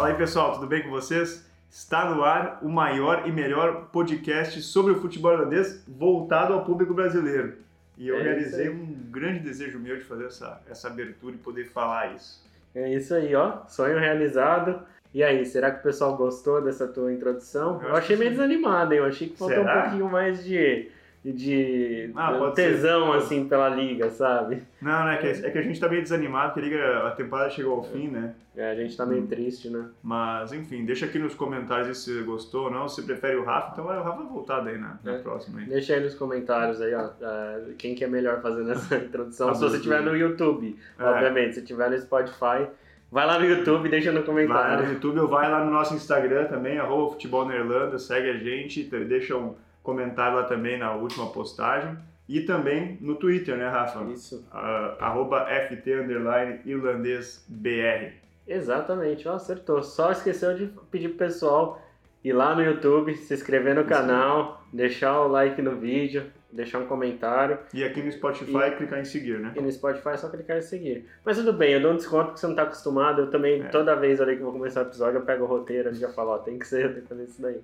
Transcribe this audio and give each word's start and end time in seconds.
Fala 0.00 0.12
aí 0.12 0.16
pessoal, 0.16 0.54
tudo 0.54 0.66
bem 0.66 0.82
com 0.82 0.88
vocês? 0.88 1.44
Está 1.70 2.08
no 2.08 2.24
ar 2.24 2.58
o 2.62 2.70
maior 2.70 3.28
e 3.28 3.30
melhor 3.30 3.88
podcast 3.92 4.62
sobre 4.62 4.92
o 4.92 4.96
futebol 4.98 5.30
holandês 5.32 5.84
voltado 5.86 6.54
ao 6.54 6.64
público 6.64 6.94
brasileiro. 6.94 7.58
E 7.98 8.08
eu 8.08 8.16
É 8.18 8.22
realizei 8.22 8.70
um 8.70 8.86
grande 9.10 9.40
desejo 9.40 9.78
meu 9.78 9.98
de 9.98 10.04
fazer 10.04 10.24
essa, 10.24 10.58
essa 10.70 10.88
abertura 10.88 11.34
e 11.34 11.38
poder 11.38 11.66
falar 11.66 12.14
isso. 12.14 12.42
É 12.74 12.88
isso 12.94 13.12
aí, 13.12 13.34
ó. 13.34 13.58
Sonho 13.68 13.98
realizado. 13.98 14.80
E 15.12 15.22
aí, 15.22 15.44
será 15.44 15.70
que 15.70 15.80
o 15.80 15.82
pessoal 15.82 16.16
gostou 16.16 16.62
dessa 16.62 16.88
tua 16.88 17.12
introdução? 17.12 17.82
Eu 17.82 17.90
Eu, 17.90 17.96
achei 17.96 18.16
meio 18.16 18.30
sim. 18.30 18.36
desanimado, 18.38 18.94
hein? 18.94 19.00
Eu 19.00 19.04
achei 19.04 19.28
que 19.28 19.36
faltou 19.36 19.58
Será? 19.58 19.78
um 19.80 19.82
pouquinho 19.82 20.08
mais 20.08 20.42
de, 20.42 20.90
de 21.24 22.10
Ah, 22.16 22.32
pode 22.32 22.56
ser. 22.56 22.70
tesão, 22.72 23.12
assim, 23.12 23.46
pela 23.46 23.68
liga, 23.68 24.08
sabe? 24.10 24.62
Não, 24.80 24.90
não, 25.04 25.10
é 25.10 25.16
que, 25.18 25.26
é 25.26 25.50
que 25.50 25.58
a 25.58 25.62
gente 25.62 25.78
tá 25.78 25.88
meio 25.88 26.02
desanimado, 26.02 26.54
porque 26.54 26.66
a 26.66 26.70
liga- 26.70 27.06
a 27.08 27.10
temporada 27.10 27.50
chegou 27.50 27.74
ao 27.76 27.82
fim, 27.84 28.08
né? 28.08 28.34
É, 28.56 28.70
a 28.70 28.74
gente 28.74 28.96
tá 28.96 29.04
Hum. 29.04 29.08
meio 29.08 29.26
triste, 29.26 29.68
né? 29.68 29.86
Mas, 30.02 30.52
enfim, 30.52 30.84
deixa 30.84 31.04
aqui 31.06 31.18
nos 31.18 31.34
comentários 31.34 32.02
se 32.02 32.14
você 32.14 32.22
gostou 32.22 32.64
ou 32.64 32.70
não. 32.70 32.88
Se 32.88 33.02
prefere 33.02 33.36
o 33.36 33.44
Rafa, 33.44 33.72
então 33.72 33.84
vai 33.84 33.98
o 33.98 34.02
Rafa 34.02 34.22
voltar 34.22 34.60
daí 34.60 34.78
na, 34.78 34.98
na 35.04 35.12
É. 35.14 35.18
próxima. 35.18 35.60
Aí. 35.60 35.66
Deixa 35.66 35.94
aí 35.94 36.00
nos 36.02 36.14
comentários 36.14 36.80
aí, 36.80 36.94
ó, 36.94 37.10
ah, 37.22 37.60
quem 37.76 37.94
que 37.94 38.02
é 38.02 38.08
melhor 38.08 38.40
fazendo 38.40 38.70
essa 38.72 38.96
introdução. 38.96 39.54
Se 39.54 39.60
você 39.60 39.76
estiver 39.76 40.00
no 40.02 40.16
YouTube, 40.16 40.76
É. 40.98 41.04
obviamente. 41.04 41.54
Se 41.54 41.60
estiver 41.60 41.90
no 41.90 41.98
Spotify, 41.98 42.66
vai 43.12 43.26
lá 43.26 43.38
no 43.38 43.44
YouTube 43.44 43.88
deixa 43.90 44.10
no 44.10 44.18
Vai 44.18 44.26
comentário. 44.26 44.86
no 44.86 44.92
YouTube 44.94 45.20
ou 45.20 45.28
vai 45.28 45.50
lá 45.50 45.62
no 45.64 45.70
nosso 45.70 45.94
Instagram 45.94 46.46
também, 46.46 46.78
arroba 46.78 47.10
futebol 47.12 47.44
na 47.44 47.56
Irlanda, 47.56 47.98
segue 47.98 48.30
a 48.30 48.34
gente, 48.38 48.84
te- 48.84 49.04
deixa 49.04 49.36
um 49.36 49.54
comentário 49.90 50.36
lá 50.36 50.44
também 50.44 50.78
na 50.78 50.94
última 50.94 51.26
postagem. 51.30 51.96
E 52.28 52.40
também 52.42 52.96
no 53.00 53.16
Twitter, 53.16 53.56
né, 53.56 53.68
Rafa? 53.68 54.04
Isso. 54.04 54.46
Arroba 55.00 55.46
FT 55.46 55.92
underline 55.94 56.60
irlandês 56.64 57.44
BR. 57.48 58.12
Exatamente, 58.46 59.26
ó, 59.28 59.34
acertou. 59.34 59.82
Só 59.82 60.12
esqueceu 60.12 60.54
de 60.54 60.66
pedir 60.90 61.08
pro 61.08 61.18
pessoal 61.18 61.80
ir 62.22 62.32
lá 62.32 62.54
no 62.54 62.62
YouTube, 62.62 63.14
se 63.16 63.34
inscrever 63.34 63.74
no 63.74 63.80
Isso. 63.80 63.88
canal, 63.90 64.62
deixar 64.72 65.20
o 65.22 65.28
like 65.28 65.60
no 65.62 65.76
vídeo, 65.76 66.24
deixar 66.52 66.78
um 66.78 66.86
comentário. 66.86 67.58
E 67.74 67.82
aqui 67.82 68.00
no 68.02 68.12
Spotify, 68.12 68.76
clicar 68.76 69.00
em 69.00 69.04
seguir, 69.04 69.38
né? 69.40 69.52
E 69.56 69.60
no 69.60 69.70
Spotify 69.72 70.10
é 70.10 70.16
só 70.16 70.28
clicar 70.28 70.58
em 70.58 70.62
seguir. 70.62 71.08
Mas 71.24 71.36
tudo 71.36 71.52
bem, 71.52 71.72
eu 71.72 71.80
dou 71.80 71.92
um 71.92 71.96
desconto 71.96 72.26
porque 72.26 72.40
você 72.40 72.46
não 72.46 72.54
tá 72.54 72.62
acostumado. 72.62 73.22
Eu 73.22 73.30
também, 73.30 73.60
É. 73.62 73.64
toda 73.68 73.96
vez 73.96 74.20
ali 74.20 74.36
que 74.36 74.42
vou 74.42 74.52
começar 74.52 74.80
o 74.82 74.86
episódio, 74.86 75.18
eu 75.18 75.24
pego 75.24 75.44
o 75.44 75.48
roteiro 75.48 75.90
e 75.90 75.94
já 75.94 76.08
falo, 76.10 76.30
ó, 76.30 76.38
tem 76.38 76.58
que 76.58 76.66
ser, 76.66 76.92
tem 76.92 77.02
que 77.02 77.08
fazer 77.08 77.24
isso 77.24 77.40
daí. 77.42 77.60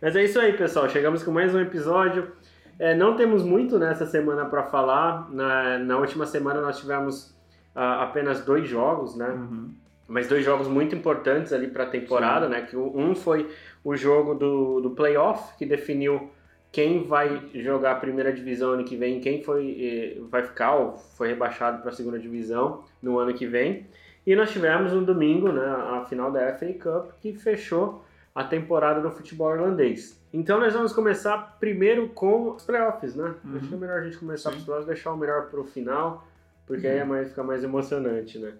Mas 0.00 0.16
é 0.16 0.24
isso 0.24 0.40
aí, 0.40 0.54
pessoal. 0.54 0.88
Chegamos 0.88 1.22
com 1.22 1.30
mais 1.30 1.54
um 1.54 1.60
episódio. 1.60 2.32
É, 2.78 2.94
não 2.94 3.16
temos 3.16 3.42
muito 3.42 3.78
nessa 3.78 4.06
semana 4.06 4.46
para 4.46 4.62
falar. 4.62 5.30
Na, 5.30 5.78
na 5.78 5.98
última 5.98 6.24
semana 6.24 6.62
nós 6.62 6.78
tivemos 6.78 7.36
ah, 7.74 8.04
apenas 8.04 8.42
dois 8.42 8.66
jogos, 8.66 9.14
né? 9.14 9.28
Uhum. 9.28 9.74
mas 10.08 10.26
dois 10.26 10.42
jogos 10.42 10.66
muito 10.66 10.94
importantes 10.94 11.52
ali 11.52 11.66
para 11.66 11.84
a 11.84 11.86
temporada, 11.86 12.48
né? 12.48 12.62
Que 12.62 12.78
um 12.78 13.14
foi 13.14 13.50
o 13.84 13.94
jogo 13.94 14.34
do, 14.34 14.80
do 14.80 14.90
playoff 14.90 15.54
que 15.58 15.66
definiu 15.66 16.30
quem 16.72 17.02
vai 17.02 17.42
jogar 17.56 17.92
a 17.92 17.96
primeira 17.96 18.32
divisão 18.32 18.70
ano 18.70 18.84
que 18.84 18.96
vem, 18.96 19.20
quem 19.20 19.42
foi 19.42 20.16
eh, 20.18 20.20
vai 20.30 20.42
ficar 20.42 20.76
ou 20.76 20.96
foi 20.96 21.28
rebaixado 21.28 21.82
para 21.82 21.90
a 21.90 21.92
segunda 21.92 22.18
divisão 22.18 22.84
no 23.02 23.18
ano 23.18 23.34
que 23.34 23.46
vem. 23.46 23.86
E 24.26 24.34
nós 24.34 24.50
tivemos 24.50 24.92
no 24.92 25.04
domingo, 25.04 25.52
né, 25.52 25.66
a 25.66 26.06
final 26.08 26.32
da 26.32 26.54
FA 26.54 26.72
Cup 26.72 27.12
que 27.20 27.34
fechou 27.34 28.02
a 28.34 28.44
temporada 28.44 29.00
do 29.00 29.10
futebol 29.10 29.54
irlandês. 29.54 30.20
Então 30.32 30.60
nós 30.60 30.72
vamos 30.72 30.92
começar 30.92 31.56
primeiro 31.58 32.08
com 32.10 32.52
os 32.52 32.62
playoffs, 32.62 33.14
né? 33.16 33.34
Uhum. 33.44 33.56
Acho 33.56 33.68
que 33.68 33.74
é 33.74 33.76
melhor 33.76 33.98
a 33.98 34.04
gente 34.04 34.18
começar 34.18 34.50
com 34.50 34.58
os 34.58 34.64
playoffs, 34.64 34.86
deixar 34.86 35.12
o 35.12 35.16
melhor 35.16 35.46
para 35.50 35.60
o 35.60 35.64
final, 35.64 36.26
porque 36.66 36.86
aí 36.86 36.98
é 36.98 37.02
Uhum. 37.02 37.08
mais, 37.08 37.28
fica 37.28 37.42
mais 37.42 37.64
emocionante, 37.64 38.38
né? 38.38 38.52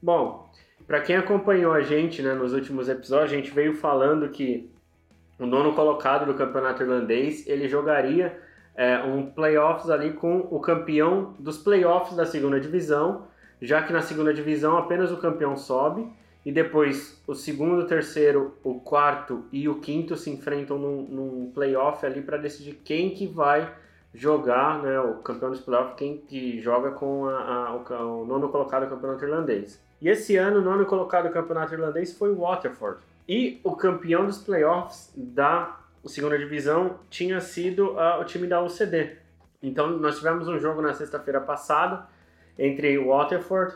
Bom, 0.00 0.50
para 0.86 1.00
quem 1.00 1.16
acompanhou 1.16 1.72
a 1.72 1.80
gente 1.80 2.22
né, 2.22 2.34
nos 2.34 2.52
últimos 2.52 2.88
episódios, 2.88 3.32
a 3.32 3.34
gente 3.34 3.50
veio 3.50 3.74
falando 3.74 4.28
que 4.28 4.70
o 5.38 5.46
nono 5.46 5.72
colocado 5.74 6.26
do 6.26 6.34
campeonato 6.34 6.82
irlandês 6.82 7.46
ele 7.46 7.68
jogaria 7.68 8.38
é, 8.74 8.98
um 8.98 9.26
playoffs 9.26 9.90
ali 9.90 10.12
com 10.12 10.46
o 10.50 10.60
campeão 10.60 11.34
dos 11.38 11.58
playoffs 11.58 12.16
da 12.16 12.24
segunda 12.26 12.60
divisão, 12.60 13.26
já 13.60 13.82
que 13.82 13.92
na 13.92 14.02
segunda 14.02 14.32
divisão 14.32 14.76
apenas 14.76 15.10
o 15.10 15.16
campeão 15.16 15.56
sobe 15.56 16.08
e 16.48 16.52
depois 16.52 17.20
o 17.26 17.34
segundo, 17.34 17.82
o 17.82 17.86
terceiro, 17.86 18.54
o 18.64 18.80
quarto 18.80 19.44
e 19.52 19.68
o 19.68 19.80
quinto 19.80 20.16
se 20.16 20.30
enfrentam 20.30 20.78
num, 20.78 21.02
num 21.02 21.50
playoff 21.52 22.06
ali 22.06 22.22
para 22.22 22.38
decidir 22.38 22.80
quem 22.82 23.10
que 23.10 23.26
vai 23.26 23.70
jogar, 24.14 24.82
né, 24.82 24.98
o 24.98 25.16
campeão 25.16 25.50
dos 25.50 25.60
playoffs, 25.60 25.94
quem 25.98 26.16
que 26.16 26.58
joga 26.58 26.92
com 26.92 27.26
a- 27.26 27.66
a- 27.68 27.74
o, 28.02 28.22
o 28.22 28.24
nono 28.24 28.48
colocado 28.48 28.84
do 28.84 28.88
campeonato 28.94 29.26
irlandês. 29.26 29.78
E 30.00 30.08
esse 30.08 30.36
ano 30.38 30.60
o 30.60 30.62
nono 30.62 30.86
colocado 30.86 31.26
do 31.28 31.34
campeonato 31.34 31.74
irlandês 31.74 32.16
foi 32.16 32.30
o 32.30 32.38
Waterford. 32.38 32.98
E 33.28 33.60
o 33.62 33.76
campeão 33.76 34.24
dos 34.24 34.38
playoffs 34.38 35.12
da 35.14 35.76
segunda 36.06 36.38
divisão 36.38 36.94
tinha 37.10 37.42
sido 37.42 38.00
ah, 38.00 38.20
o 38.20 38.24
time 38.24 38.46
da 38.46 38.62
UCD. 38.62 39.18
Então 39.62 39.90
nós 39.98 40.16
tivemos 40.16 40.48
um 40.48 40.58
jogo 40.58 40.80
na 40.80 40.94
sexta-feira 40.94 41.42
passada 41.42 42.06
entre 42.58 42.96
o 42.96 43.08
Waterford 43.08 43.74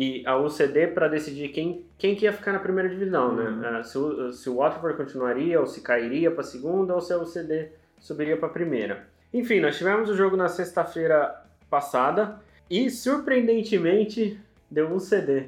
e 0.00 0.22
a 0.24 0.36
UCD 0.38 0.86
para 0.94 1.08
decidir 1.08 1.48
quem, 1.48 1.84
quem 1.98 2.14
que 2.14 2.24
ia 2.24 2.32
ficar 2.32 2.52
na 2.52 2.60
primeira 2.60 2.88
divisão, 2.88 3.30
Uhum. 3.30 3.56
né? 3.56 3.82
Se, 3.82 3.98
o, 3.98 4.32
se 4.32 4.48
o 4.48 4.54
Waterford 4.58 4.96
continuaria 4.96 5.58
ou 5.58 5.66
se 5.66 5.80
cairia 5.80 6.30
para 6.30 6.42
a 6.42 6.44
segunda 6.44 6.94
ou 6.94 7.00
se 7.00 7.12
a 7.12 7.18
UCD 7.18 7.70
subiria 7.98 8.36
para 8.36 8.46
a 8.48 8.52
primeira. 8.52 9.08
Enfim, 9.34 9.58
nós 9.60 9.76
tivemos 9.76 10.08
o 10.08 10.14
jogo 10.14 10.36
na 10.36 10.46
sexta-feira 10.48 11.42
passada 11.68 12.38
e 12.70 12.88
surpreendentemente 12.88 14.38
deu 14.70 14.86
um 14.88 14.98
CD. 14.98 15.44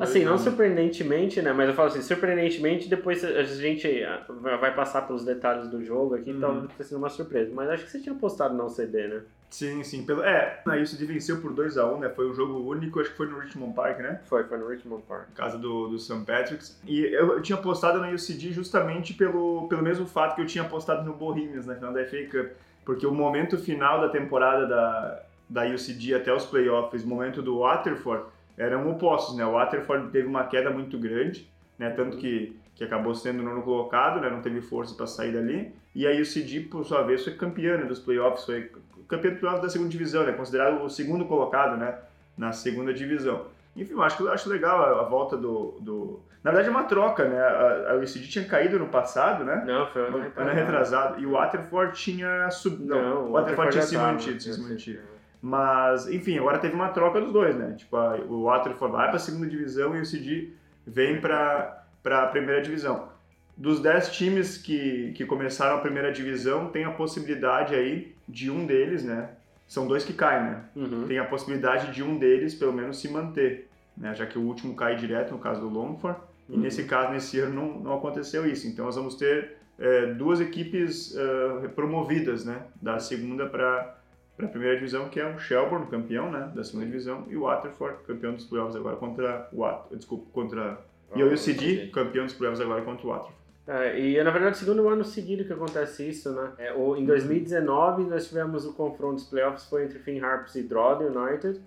Assim, 0.00 0.24
não 0.24 0.38
surpreendentemente, 0.38 1.40
né? 1.42 1.52
Mas 1.52 1.68
eu 1.68 1.74
falo 1.74 1.88
assim, 1.88 2.02
surpreendentemente, 2.02 2.88
depois 2.88 3.24
a 3.24 3.42
gente 3.44 4.02
ah, 4.02 4.24
vai 4.58 4.74
passar 4.74 5.02
pelos 5.02 5.24
detalhes 5.24 5.68
do 5.68 5.84
jogo 5.84 6.14
aqui, 6.16 6.30
Uhum. 6.30 6.36
então 6.36 6.60
vai 6.60 6.68
ter 6.76 6.84
sido 6.84 6.96
uma 6.96 7.08
surpresa. 7.08 7.50
Mas 7.54 7.68
acho 7.70 7.84
que 7.84 7.90
você 7.90 8.00
tinha 8.00 8.14
postado 8.14 8.54
no 8.54 8.68
CD, 8.68 9.06
né? 9.06 9.20
Sim, 9.54 9.84
sim. 9.84 10.04
Pelo... 10.04 10.24
É, 10.24 10.60
a 10.66 10.74
UCD 10.74 11.04
venceu 11.04 11.40
por 11.40 11.54
2x1, 11.54 12.00
né? 12.00 12.08
Foi 12.08 12.28
um 12.28 12.34
jogo 12.34 12.68
único, 12.68 12.98
acho 12.98 13.10
que 13.10 13.16
foi 13.16 13.28
no 13.28 13.38
Richmond 13.38 13.72
Park, 13.72 14.00
né? 14.00 14.20
Foi, 14.24 14.42
foi 14.42 14.58
no 14.58 14.66
Richmond 14.66 15.04
Park. 15.06 15.28
casa 15.32 15.56
do, 15.56 15.86
do 15.86 15.96
St. 15.96 16.24
Patrick's. 16.26 16.76
E 16.84 17.04
eu, 17.04 17.34
eu 17.34 17.40
tinha 17.40 17.56
postado 17.56 18.00
na 18.00 18.10
UCD 18.10 18.50
justamente 18.50 19.14
pelo, 19.14 19.68
pelo 19.68 19.80
mesmo 19.80 20.06
fato 20.06 20.34
que 20.34 20.40
eu 20.40 20.46
tinha 20.46 20.64
postado 20.64 21.04
no 21.04 21.14
Bohemians 21.14 21.66
na 21.66 21.76
final 21.76 21.92
da 21.92 22.04
FA 22.04 22.24
Cup. 22.28 22.50
Porque 22.84 23.06
o 23.06 23.14
momento 23.14 23.56
final 23.56 24.00
da 24.00 24.08
temporada 24.08 24.66
da, 24.66 25.22
da 25.48 25.64
UCD 25.66 26.16
até 26.16 26.34
os 26.34 26.44
playoffs, 26.44 27.04
o 27.04 27.08
momento 27.08 27.40
do 27.40 27.60
Waterford, 27.60 28.24
eram 28.58 28.90
opostos, 28.90 29.36
né? 29.36 29.46
O 29.46 29.52
Waterford 29.52 30.10
teve 30.10 30.26
uma 30.26 30.48
queda 30.48 30.68
muito 30.70 30.98
grande, 30.98 31.48
né? 31.78 31.90
Tanto 31.90 32.16
que, 32.16 32.56
que 32.74 32.82
acabou 32.84 33.14
sendo 33.14 33.42
nono 33.42 33.62
colocado, 33.62 34.20
né? 34.20 34.28
Não 34.30 34.40
teve 34.42 34.60
força 34.60 34.94
para 34.94 35.06
sair 35.06 35.32
dali. 35.32 35.72
E 35.94 36.06
a 36.06 36.10
UCD, 36.10 36.60
por 36.60 36.84
sua 36.84 37.02
vez, 37.02 37.22
foi 37.22 37.34
campeã 37.34 37.76
né, 37.76 37.84
dos 37.84 38.00
playoffs, 38.00 38.44
foi 38.44 38.70
campeã 39.08 39.30
dos 39.30 39.40
playoffs 39.40 39.62
da 39.62 39.68
segunda 39.70 39.90
divisão, 39.90 40.24
né? 40.24 40.32
Considerado 40.32 40.82
o 40.82 40.88
segundo 40.90 41.24
colocado, 41.24 41.76
né? 41.76 41.94
Na 42.36 42.50
segunda 42.52 42.92
divisão. 42.92 43.46
Enfim, 43.76 43.92
eu 43.92 44.02
acho, 44.02 44.22
eu 44.24 44.32
acho 44.32 44.48
legal 44.48 44.80
a, 44.82 45.00
a 45.00 45.04
volta 45.04 45.36
do, 45.36 45.76
do... 45.80 46.20
Na 46.42 46.50
verdade 46.50 46.68
é 46.68 46.70
uma 46.72 46.84
troca, 46.84 47.28
né? 47.28 47.40
A, 47.40 47.92
a 47.92 47.94
UCD 47.96 48.26
tinha 48.28 48.44
caído 48.44 48.78
no 48.78 48.86
passado, 48.88 49.44
né? 49.44 49.62
Não, 49.66 49.86
foi 49.86 50.02
ano 50.06 50.16
Ano 50.16 50.24
retrasado. 50.24 50.54
retrasado. 50.56 51.20
E 51.22 51.26
o 51.26 51.30
Waterford 51.32 51.96
tinha 51.96 52.50
subido. 52.50 52.86
Não, 52.94 53.26
o 53.28 53.32
Waterford 53.32 53.70
tinha 53.72 53.82
se 53.82 53.96
mantido, 53.96 54.40
se 54.42 54.60
mantido. 54.60 55.00
Mas, 55.40 56.08
enfim, 56.08 56.38
agora 56.38 56.58
teve 56.58 56.74
uma 56.74 56.88
troca 56.88 57.20
dos 57.20 57.32
dois, 57.32 57.54
né? 57.54 57.74
Tipo, 57.76 57.96
a- 57.96 58.16
o 58.28 58.44
Waterford 58.44 58.96
vai 58.96 59.06
para 59.08 59.16
a 59.16 59.20
segunda 59.20 59.46
divisão 59.46 59.94
e 59.96 60.00
o 60.00 60.04
CD 60.04 60.50
vem 60.86 61.20
para 61.20 61.83
a 62.04 62.26
primeira 62.26 62.60
divisão. 62.60 63.08
Dos 63.56 63.80
dez 63.80 64.10
times 64.10 64.58
que, 64.58 65.12
que 65.12 65.24
começaram 65.24 65.76
a 65.76 65.80
primeira 65.80 66.12
divisão, 66.12 66.68
tem 66.68 66.84
a 66.84 66.90
possibilidade 66.90 67.74
aí 67.74 68.14
de 68.28 68.50
um 68.50 68.66
deles, 68.66 69.04
né? 69.04 69.30
São 69.66 69.86
dois 69.86 70.04
que 70.04 70.12
caem, 70.12 70.42
né? 70.42 70.64
Uhum. 70.76 71.06
Tem 71.06 71.18
a 71.18 71.24
possibilidade 71.24 71.92
de 71.92 72.02
um 72.02 72.18
deles, 72.18 72.54
pelo 72.54 72.72
menos, 72.72 72.98
se 72.98 73.08
manter, 73.08 73.68
né? 73.96 74.14
Já 74.14 74.26
que 74.26 74.38
o 74.38 74.42
último 74.42 74.74
cai 74.74 74.96
direto, 74.96 75.30
no 75.32 75.38
caso 75.38 75.60
do 75.60 75.68
Longford. 75.68 76.18
E 76.48 76.52
Uhum. 76.52 76.60
nesse 76.60 76.84
caso, 76.84 77.12
nesse 77.12 77.40
ano, 77.40 77.54
não, 77.54 77.80
não 77.80 77.94
aconteceu 77.94 78.46
isso. 78.46 78.66
Então, 78.66 78.84
nós 78.84 78.96
vamos 78.96 79.14
ter 79.14 79.56
é, 79.78 80.06
duas 80.12 80.40
equipes 80.40 81.16
é, 81.16 81.68
promovidas, 81.68 82.44
né? 82.44 82.62
Da 82.82 82.98
segunda 82.98 83.46
para 83.46 83.96
para 84.36 84.46
a 84.46 84.48
primeira 84.48 84.74
divisão, 84.74 85.08
que 85.08 85.20
é 85.20 85.26
o 85.26 85.38
Shelbourne, 85.38 85.86
campeão, 85.86 86.30
né, 86.30 86.50
da 86.54 86.64
segunda 86.64 86.86
divisão, 86.86 87.24
e 87.28 87.36
o 87.36 87.42
Waterford, 87.42 88.02
campeão 88.04 88.34
dos 88.34 88.44
playoffs 88.44 88.74
agora 88.74 88.96
contra 88.96 89.48
o 89.52 89.94
desculpa, 89.94 90.26
contra 90.32 90.78
e 91.14 91.22
o 91.22 91.32
UCD, 91.32 91.88
campeão 91.88 92.24
dos 92.24 92.34
playoffs 92.34 92.60
agora 92.60 92.82
contra 92.82 93.06
o 93.06 93.10
Waterford. 93.10 93.44
É, 93.66 93.98
e 93.98 94.18
é 94.18 94.22
na 94.22 94.30
verdade 94.30 94.56
o 94.56 94.58
segundo 94.58 94.86
ano 94.88 95.04
seguido 95.04 95.44
que 95.44 95.52
acontece 95.52 96.06
isso, 96.06 96.30
né? 96.32 96.52
É, 96.58 96.72
o, 96.74 96.96
em 96.96 97.04
2019 97.06 98.04
nós 98.04 98.28
tivemos 98.28 98.66
o 98.66 98.74
confronto 98.74 99.14
dos 99.14 99.24
playoffs 99.24 99.64
foi 99.68 99.84
entre 99.84 99.98
Finn 99.98 100.22
Harps 100.22 100.54
e 100.54 100.62
Drogheda 100.62 101.10
United 101.10 101.60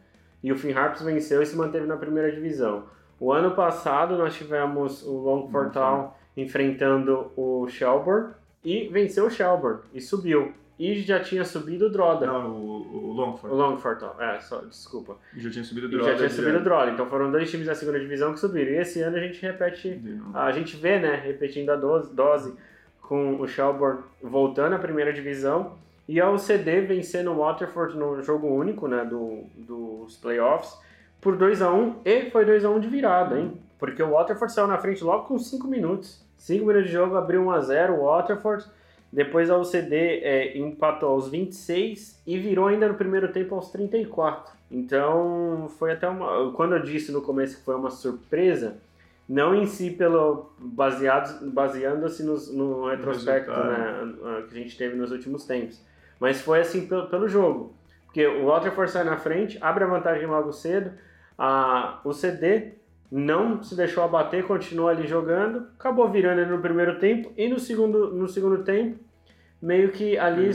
e 0.43 0.51
o 0.51 0.55
Finn 0.55 0.77
Harps 0.77 1.01
venceu 1.01 1.41
e 1.41 1.45
se 1.45 1.55
manteve 1.55 1.87
na 1.87 1.97
primeira 1.97 2.31
divisão. 2.31 2.83
O 3.19 3.33
ano 3.33 3.55
passado 3.55 4.15
nós 4.15 4.35
tivemos 4.35 5.03
o 5.03 5.17
Longford 5.17 5.73
Town 5.73 6.11
enfrentando 6.35 7.31
o 7.35 7.67
Shelbourne 7.67 8.33
e 8.63 8.87
venceu 8.89 9.25
o 9.25 9.31
Shelbourne 9.31 9.81
e 9.91 9.99
subiu. 9.99 10.53
E 10.79 11.01
já 11.01 11.19
tinha 11.19 11.43
subido 11.43 11.87
o 11.87 11.89
Droda. 11.89 12.25
Não, 12.25 12.51
o, 12.51 13.09
o 13.09 13.13
Longford. 13.13 13.55
O 13.55 13.57
Longford, 13.57 14.05
ó. 14.05 14.21
é, 14.21 14.39
só, 14.39 14.59
desculpa. 14.61 15.17
E 15.35 15.39
já 15.39 15.49
tinha 15.49 15.63
subido 15.63 15.87
o 15.87 15.89
E 15.89 15.93
Droda. 15.93 16.11
já 16.11 16.17
tinha 16.17 16.29
subido 16.29 16.57
o. 16.57 16.63
Droda. 16.63 16.91
Então 16.91 17.05
foram 17.07 17.31
dois 17.31 17.49
times 17.49 17.65
da 17.67 17.75
segunda 17.75 17.99
divisão 17.99 18.33
que 18.33 18.39
subiram. 18.39 18.71
E 18.71 18.77
esse 18.77 19.01
ano 19.01 19.17
a 19.17 19.19
gente 19.19 19.41
repete, 19.41 20.01
a 20.33 20.51
gente 20.51 20.75
vê, 20.77 20.99
né, 20.99 21.15
repetindo 21.15 21.69
a 21.71 21.75
dose, 21.75 22.13
dose 22.13 22.53
com 23.01 23.39
o 23.41 23.47
Shelbourne 23.47 24.01
voltando 24.21 24.73
à 24.73 24.79
primeira 24.79 25.13
divisão 25.13 25.77
e 26.07 26.19
a 26.21 26.29
UCD 26.29 26.81
vencendo 26.81 27.31
o 27.31 27.37
Waterford 27.37 27.97
no 27.97 28.21
jogo 28.21 28.47
único, 28.47 28.87
né, 28.87 29.03
do, 29.05 29.43
dos 29.55 30.17
playoffs 30.17 30.77
por 31.19 31.35
2 31.37 31.61
a 31.61 31.71
1 31.71 32.01
e 32.05 32.29
foi 32.29 32.45
2 32.45 32.63
a 32.65 32.69
1 32.69 32.79
de 32.79 32.87
virada, 32.87 33.39
hein? 33.39 33.59
Porque 33.79 34.01
o 34.03 34.11
Waterford 34.11 34.53
saiu 34.53 34.67
na 34.67 34.77
frente 34.77 35.03
logo 35.03 35.25
com 35.25 35.37
5 35.39 35.67
minutos. 35.67 36.23
5 36.37 36.65
minutos 36.65 36.87
de 36.87 36.93
jogo, 36.93 37.15
abriu 37.15 37.41
1 37.43 37.51
a 37.51 37.59
0 37.61 37.93
o 37.95 38.05
Waterford. 38.05 38.65
Depois 39.17 39.49
a 39.49 39.57
UCD 39.57 39.95
é, 40.21 40.55
empatou 40.59 41.09
aos 41.09 41.27
26 41.27 42.21
e 42.27 42.37
virou 42.37 42.67
ainda 42.67 42.87
no 42.87 42.93
primeiro 42.93 43.29
tempo 43.29 43.55
aos 43.55 43.71
34. 43.71 44.53
Então 44.69 45.67
foi 45.79 45.93
até 45.93 46.07
uma. 46.07 46.51
Quando 46.51 46.75
eu 46.75 46.83
disse 46.83 47.11
no 47.11 47.19
começo 47.23 47.57
que 47.57 47.65
foi 47.65 47.73
uma 47.73 47.89
surpresa, 47.89 48.77
não 49.27 49.55
em 49.55 49.65
si 49.65 49.89
pelo 49.89 50.51
baseando-se 50.59 52.21
no, 52.21 52.85
retrospecto 52.89 53.49
né, 53.49 54.43
que 54.47 54.55
a 54.55 54.61
gente 54.61 54.77
teve 54.77 54.95
nos 54.95 55.11
últimos 55.11 55.45
tempos, 55.45 55.81
mas 56.19 56.39
foi 56.39 56.59
assim 56.59 56.85
pelo, 56.85 57.07
pelo 57.07 57.27
jogo, 57.27 57.73
porque 58.05 58.27
o 58.27 58.45
Waterford 58.45 58.91
sai 58.91 59.03
na 59.03 59.17
frente, 59.17 59.57
abre 59.59 59.83
a 59.83 59.87
vantagem 59.87 60.27
logo 60.27 60.53
cedo, 60.53 60.91
a 61.35 62.01
o 62.05 62.13
CD 62.13 62.73
não 63.11 63.63
se 63.63 63.75
deixou 63.75 64.03
abater, 64.03 64.45
continuou 64.45 64.89
ali 64.89 65.07
jogando, 65.07 65.65
acabou 65.79 66.07
virando 66.07 66.45
no 66.45 66.61
primeiro 66.61 66.99
tempo 66.99 67.31
e 67.35 67.47
no 67.47 67.57
segundo 67.57 68.13
no 68.13 68.27
segundo 68.27 68.63
tempo 68.63 69.06
meio 69.61 69.91
que 69.91 70.17
ali 70.17 70.51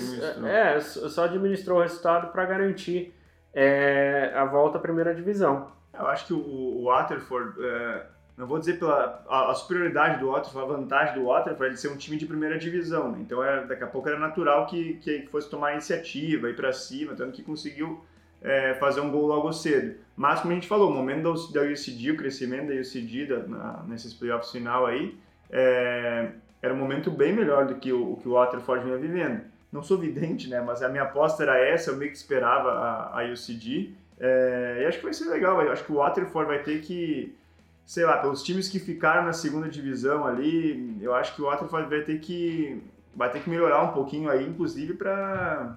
é 0.46 0.80
só 0.80 1.24
administrou 1.24 1.78
o 1.78 1.82
resultado 1.82 2.32
para 2.32 2.44
garantir 2.44 3.14
é, 3.52 4.32
a 4.34 4.44
volta 4.44 4.78
à 4.78 4.80
primeira 4.80 5.14
divisão. 5.14 5.70
Eu 5.92 6.06
acho 6.06 6.26
que 6.26 6.32
o, 6.32 6.38
o 6.38 6.84
Waterford, 6.84 7.54
é, 7.62 8.06
não 8.36 8.46
vou 8.46 8.58
dizer 8.58 8.78
pela 8.78 9.22
a, 9.28 9.50
a 9.50 9.54
superioridade 9.54 10.18
do 10.18 10.30
Waterford, 10.30 10.72
a 10.72 10.76
vantagem 10.76 11.14
do 11.14 11.26
Waterford 11.26 11.64
é 11.64 11.68
ele 11.68 11.76
ser 11.76 11.88
um 11.88 11.96
time 11.96 12.16
de 12.16 12.26
primeira 12.26 12.58
divisão, 12.58 13.12
né? 13.12 13.18
Então 13.20 13.44
é, 13.44 13.66
daqui 13.66 13.84
a 13.84 13.86
pouco 13.86 14.08
era 14.08 14.18
natural 14.18 14.66
que, 14.66 14.94
que 14.94 15.26
fosse 15.26 15.50
tomar 15.50 15.68
a 15.68 15.72
iniciativa, 15.72 16.48
ir 16.48 16.56
para 16.56 16.72
cima, 16.72 17.14
tanto 17.14 17.32
que 17.32 17.42
conseguiu 17.42 18.02
é, 18.40 18.74
fazer 18.74 19.00
um 19.00 19.10
gol 19.10 19.26
logo 19.26 19.52
cedo. 19.52 19.96
Mas 20.16 20.40
como 20.40 20.52
a 20.52 20.54
gente 20.54 20.66
falou, 20.66 20.90
o 20.90 20.94
momento 20.94 21.22
da, 21.22 21.60
da 21.60 21.66
UCD, 21.66 22.12
o 22.12 22.16
crescimento 22.16 22.68
da 22.68 22.74
UCD 22.74 23.26
da, 23.26 23.38
na, 23.46 23.82
nesses 23.86 24.14
playoffs 24.14 24.50
final 24.50 24.86
aí, 24.86 25.16
é, 25.50 26.32
era 26.62 26.72
um 26.72 26.76
momento 26.76 27.10
bem 27.10 27.32
melhor 27.34 27.66
do 27.66 27.74
que 27.74 27.92
o, 27.92 28.12
o 28.12 28.16
que 28.16 28.28
o 28.28 28.32
Waterford 28.32 28.84
vinha 28.84 28.96
vivendo. 28.96 29.42
Não 29.72 29.82
sou 29.82 29.98
vidente, 29.98 30.48
né? 30.48 30.60
Mas 30.60 30.82
a 30.82 30.88
minha 30.88 31.02
aposta 31.02 31.42
era 31.42 31.58
essa, 31.58 31.90
eu 31.90 31.96
meio 31.96 32.10
que 32.10 32.16
esperava 32.16 32.70
a, 32.70 33.20
a 33.20 33.24
UCD. 33.24 33.94
É, 34.20 34.78
e 34.82 34.86
acho 34.86 34.98
que 34.98 35.04
vai 35.04 35.12
ser 35.12 35.28
legal. 35.28 35.60
Eu 35.60 35.72
acho 35.72 35.84
que 35.84 35.90
o 35.90 35.96
Waterford 35.96 36.46
vai 36.46 36.62
ter 36.62 36.80
que, 36.80 37.34
sei 37.84 38.04
lá, 38.04 38.18
pelos 38.18 38.42
times 38.42 38.68
que 38.68 38.78
ficaram 38.78 39.24
na 39.24 39.32
segunda 39.32 39.68
divisão 39.68 40.24
ali, 40.24 40.98
eu 41.00 41.12
acho 41.14 41.34
que 41.34 41.42
o 41.42 41.46
Waterford 41.46 41.90
vai 41.90 42.02
ter 42.02 42.20
que 42.20 42.80
vai 43.14 43.30
ter 43.30 43.42
que 43.42 43.50
melhorar 43.50 43.82
um 43.82 43.92
pouquinho 43.92 44.30
aí, 44.30 44.46
inclusive 44.46 44.94
para 44.94 45.76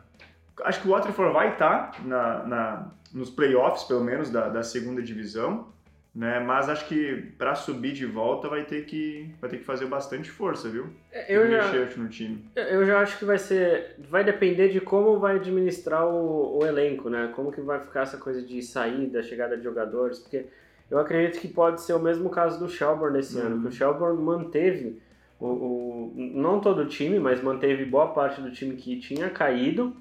acho 0.63 0.81
que 0.81 0.87
o 0.87 0.91
Waterford 0.91 1.33
vai 1.33 1.51
estar 1.51 2.01
na, 2.05 2.43
na 2.43 2.87
nos 3.13 3.29
playoffs 3.29 3.83
pelo 3.83 4.01
menos 4.01 4.29
da, 4.29 4.49
da 4.49 4.63
segunda 4.63 5.01
divisão, 5.01 5.67
né? 6.15 6.39
Mas 6.39 6.69
acho 6.69 6.87
que 6.87 7.33
para 7.37 7.53
subir 7.55 7.91
de 7.93 8.05
volta 8.05 8.47
vai 8.47 8.63
ter 8.63 8.85
que 8.85 9.29
vai 9.41 9.49
ter 9.49 9.57
que 9.57 9.63
fazer 9.65 9.85
bastante 9.87 10.31
força, 10.31 10.69
viu? 10.69 10.87
Eu 11.27 11.47
já, 11.49 11.71
no 11.97 12.07
time. 12.07 12.45
Eu 12.55 12.85
já 12.85 12.99
acho 13.01 13.19
que 13.19 13.25
vai 13.25 13.37
ser. 13.37 13.95
Vai 14.09 14.23
depender 14.23 14.69
de 14.69 14.79
como 14.79 15.19
vai 15.19 15.35
administrar 15.35 16.07
o, 16.07 16.57
o 16.59 16.65
elenco, 16.65 17.09
né? 17.09 17.31
Como 17.35 17.51
que 17.51 17.59
vai 17.61 17.79
ficar 17.79 18.01
essa 18.03 18.17
coisa 18.17 18.41
de 18.41 18.61
saída, 18.61 19.21
chegada 19.21 19.57
de 19.57 19.63
jogadores, 19.63 20.19
porque 20.19 20.45
eu 20.89 20.97
acredito 20.99 21.39
que 21.41 21.47
pode 21.47 21.81
ser 21.81 21.93
o 21.93 21.99
mesmo 21.99 22.29
caso 22.29 22.59
do 22.59 22.69
Shelbourne 22.69 23.19
esse 23.19 23.37
Uhum. 23.37 23.45
ano, 23.45 23.61
que 23.61 23.67
o 23.67 23.71
Shelbourne 23.71 24.21
manteve 24.21 25.01
o, 25.39 25.45
o- 25.47 26.13
não 26.15 26.61
todo 26.61 26.83
o 26.83 26.85
time, 26.87 27.19
mas 27.19 27.41
manteve 27.43 27.83
boa 27.85 28.07
parte 28.13 28.39
do 28.39 28.51
time 28.51 28.75
que 28.75 28.97
tinha 28.99 29.29
caído 29.29 29.95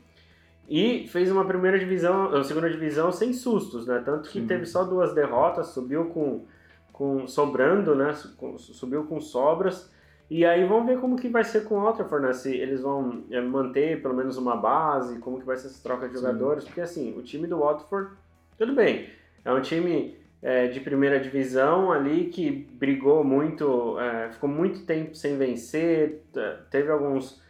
e 0.68 1.06
fez 1.08 1.30
uma 1.30 1.44
primeira 1.44 1.78
divisão, 1.78 2.28
uma 2.28 2.44
segunda 2.44 2.70
divisão 2.70 3.12
sem 3.12 3.32
sustos, 3.32 3.86
né? 3.86 4.02
Tanto 4.04 4.30
que 4.30 4.40
Sim. 4.40 4.46
teve 4.46 4.64
só 4.66 4.84
duas 4.84 5.14
derrotas, 5.14 5.68
subiu 5.68 6.06
com, 6.06 6.44
com 6.92 7.26
sobrando, 7.26 7.94
né? 7.94 8.14
Subiu 8.58 9.04
com 9.04 9.20
sobras. 9.20 9.92
E 10.30 10.44
aí 10.44 10.64
vamos 10.64 10.86
ver 10.86 10.98
como 10.98 11.16
que 11.16 11.28
vai 11.28 11.44
ser 11.44 11.64
com 11.64 11.78
o 11.78 11.82
Waterford, 11.82 12.26
né? 12.26 12.32
Se 12.32 12.54
eles 12.56 12.80
vão 12.80 13.24
é, 13.30 13.40
manter 13.42 14.00
pelo 14.00 14.14
menos 14.14 14.38
uma 14.38 14.56
base, 14.56 15.18
como 15.18 15.38
que 15.38 15.44
vai 15.44 15.56
ser 15.56 15.66
essa 15.66 15.82
troca 15.82 16.08
de 16.08 16.14
Sim. 16.14 16.20
jogadores, 16.20 16.64
porque 16.64 16.80
assim, 16.80 17.16
o 17.16 17.22
time 17.22 17.46
do 17.46 17.58
Waterford, 17.58 18.10
tudo 18.56 18.74
bem, 18.74 19.10
é 19.44 19.52
um 19.52 19.60
time 19.60 20.16
é, 20.40 20.66
de 20.68 20.80
primeira 20.80 21.20
divisão 21.20 21.92
ali 21.92 22.26
que 22.26 22.50
brigou 22.50 23.22
muito, 23.22 23.98
é, 24.00 24.30
ficou 24.30 24.48
muito 24.48 24.86
tempo 24.86 25.14
sem 25.14 25.36
vencer, 25.36 26.22
teve 26.70 26.90
alguns 26.90 27.43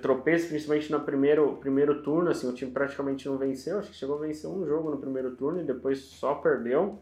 tropeços, 0.00 0.48
principalmente 0.48 0.90
no 0.92 1.00
primeiro, 1.00 1.56
primeiro 1.60 2.02
turno, 2.02 2.30
assim, 2.30 2.48
o 2.48 2.52
time 2.52 2.70
praticamente 2.70 3.28
não 3.28 3.36
venceu, 3.36 3.78
acho 3.78 3.90
que 3.90 3.96
chegou 3.96 4.16
a 4.16 4.20
vencer 4.20 4.48
um 4.48 4.64
jogo 4.64 4.90
no 4.90 4.98
primeiro 4.98 5.32
turno 5.32 5.60
e 5.60 5.64
depois 5.64 5.98
só 5.98 6.34
perdeu. 6.34 6.98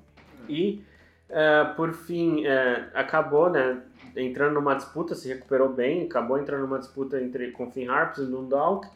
E, 0.49 0.83
eh, 1.29 1.65
por 1.77 1.93
fim, 1.93 2.47
eh, 2.47 2.89
acabou, 2.95 3.51
né, 3.51 3.83
entrando 4.17 4.55
numa 4.55 4.75
disputa, 4.75 5.15
se 5.15 5.29
recuperou 5.29 5.69
bem, 5.69 6.07
acabou 6.07 6.39
entrando 6.39 6.63
numa 6.63 6.79
disputa 6.79 7.21
entre, 7.21 7.53
com 7.53 7.71
Finn 7.71 7.89
Harps 7.89 8.19
e 8.19 8.27
Dundalk, 8.27 8.89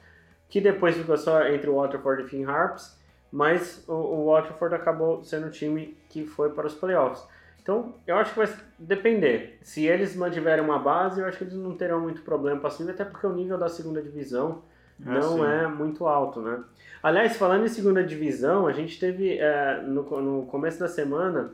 que 0.49 0.61
depois 0.61 0.97
ficou 0.97 1.17
só 1.17 1.47
entre 1.47 1.69
o 1.69 1.77
Waterford 1.77 2.23
e 2.23 2.27
Finn 2.27 2.45
Harps, 2.45 2.99
mas 3.31 3.85
o, 3.87 3.93
o 3.93 4.27
Waterford 4.27 4.75
acabou 4.75 5.23
sendo 5.23 5.49
o 5.49 5.51
time 5.51 5.97
que 6.09 6.25
foi 6.25 6.51
para 6.51 6.67
os 6.67 6.75
playoffs. 6.75 7.27
Então, 7.67 7.95
eu 8.07 8.17
acho 8.17 8.33
que 8.33 8.39
vai 8.39 8.49
depender. 8.79 9.59
Se 9.61 9.85
eles 9.85 10.15
mantiverem 10.15 10.65
uma 10.65 10.79
base, 10.79 11.21
eu 11.21 11.27
acho 11.27 11.37
que 11.37 11.43
eles 11.43 11.55
não 11.55 11.75
terão 11.77 11.99
muito 11.99 12.23
problema 12.23 12.61
para 12.61 12.71
subir, 12.71 12.93
até 12.93 13.05
porque 13.05 13.27
o 13.27 13.33
nível 13.33 13.59
da 13.59 13.69
segunda 13.69 14.01
divisão 14.01 14.63
É, 15.05 15.11
não 15.11 15.39
sim. 15.39 15.45
é 15.45 15.67
muito 15.67 16.07
alto, 16.07 16.41
né? 16.41 16.63
Aliás, 17.03 17.37
falando 17.37 17.65
em 17.65 17.69
segunda 17.69 18.05
divisão, 18.05 18.69
a 18.69 18.73
gente 18.73 19.01
teve 19.01 19.39
é, 19.39 19.83
no, 19.83 20.03
no 20.21 20.47
começo 20.47 20.79
da 20.79 20.87
semana, 20.87 21.51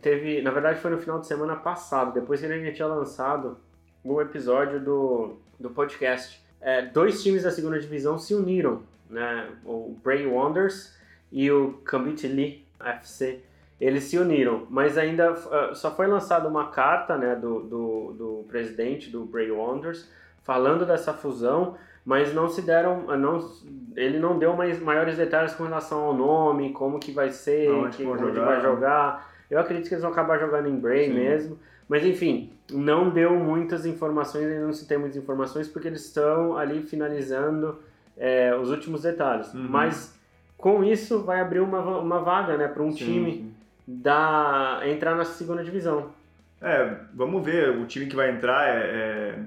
teve, 0.00 0.40
na 0.42 0.52
verdade 0.52 0.78
foi 0.78 0.92
no 0.92 0.98
final 0.98 1.18
de 1.18 1.26
semana 1.26 1.56
passado, 1.56 2.14
depois 2.14 2.38
que 2.38 2.46
a 2.46 2.48
gente 2.48 2.76
tinha 2.76 2.86
lançado 2.86 3.58
o 4.04 4.20
episódio 4.22 4.78
do, 4.78 5.40
do 5.58 5.70
podcast, 5.70 6.40
é, 6.60 6.82
dois 6.82 7.20
times 7.20 7.42
da 7.42 7.50
segunda 7.50 7.80
divisão 7.80 8.16
se 8.16 8.32
uniram, 8.32 8.84
né? 9.10 9.48
O 9.64 9.96
Bray 10.04 10.24
Wonders 10.24 10.96
e 11.32 11.50
o 11.50 11.72
Kambit 11.84 12.28
Lee 12.28 12.64
FC. 12.80 13.40
Eles 13.82 14.04
se 14.04 14.16
uniram, 14.16 14.64
mas 14.70 14.96
ainda 14.96 15.32
uh, 15.32 15.74
só 15.74 15.90
foi 15.90 16.06
lançada 16.06 16.48
uma 16.48 16.68
carta 16.68 17.18
né, 17.18 17.34
do, 17.34 17.62
do, 17.64 18.12
do 18.12 18.44
presidente 18.46 19.10
do 19.10 19.24
Bray 19.24 19.50
Wonders 19.50 20.08
falando 20.44 20.86
dessa 20.86 21.12
fusão, 21.12 21.74
mas 22.04 22.32
não 22.32 22.48
se 22.48 22.62
deram, 22.62 23.08
não, 23.16 23.44
ele 23.96 24.20
não 24.20 24.38
deu 24.38 24.54
mais 24.54 24.80
maiores 24.80 25.16
detalhes 25.16 25.52
com 25.54 25.64
relação 25.64 25.98
ao 25.98 26.14
nome, 26.14 26.72
como 26.72 27.00
que 27.00 27.10
vai 27.10 27.30
ser, 27.30 27.70
Aonde 27.70 27.96
que, 27.96 28.04
onde 28.04 28.22
jogar. 28.22 28.44
vai 28.44 28.60
jogar. 28.60 29.32
Eu 29.50 29.58
acredito 29.58 29.88
que 29.88 29.94
eles 29.94 30.02
vão 30.02 30.12
acabar 30.12 30.38
jogando 30.38 30.68
em 30.68 30.78
Bray 30.78 31.08
Sim. 31.08 31.14
mesmo, 31.14 31.58
mas 31.88 32.06
enfim, 32.06 32.52
não 32.70 33.10
deu 33.10 33.34
muitas 33.34 33.84
informações, 33.84 34.44
ainda 34.44 34.64
não 34.64 34.72
se 34.72 34.86
tem 34.86 34.96
muitas 34.96 35.16
informações, 35.16 35.66
porque 35.66 35.88
eles 35.88 36.06
estão 36.06 36.56
ali 36.56 36.82
finalizando 36.82 37.80
é, 38.16 38.54
os 38.54 38.70
últimos 38.70 39.02
detalhes. 39.02 39.52
Uhum. 39.52 39.66
Mas 39.68 40.16
com 40.56 40.84
isso 40.84 41.24
vai 41.24 41.40
abrir 41.40 41.58
uma, 41.58 41.80
uma 41.98 42.20
vaga 42.20 42.56
né, 42.56 42.68
para 42.68 42.84
um 42.84 42.92
Sim, 42.92 43.04
time. 43.04 43.61
Da, 44.00 44.80
entrar 44.84 45.14
na 45.14 45.24
segunda 45.24 45.62
divisão. 45.62 46.10
É, 46.60 46.96
vamos 47.12 47.44
ver. 47.44 47.70
O 47.70 47.86
time 47.86 48.06
que 48.06 48.16
vai 48.16 48.30
entrar 48.30 48.68
é. 48.68 48.78
é- 48.78 49.38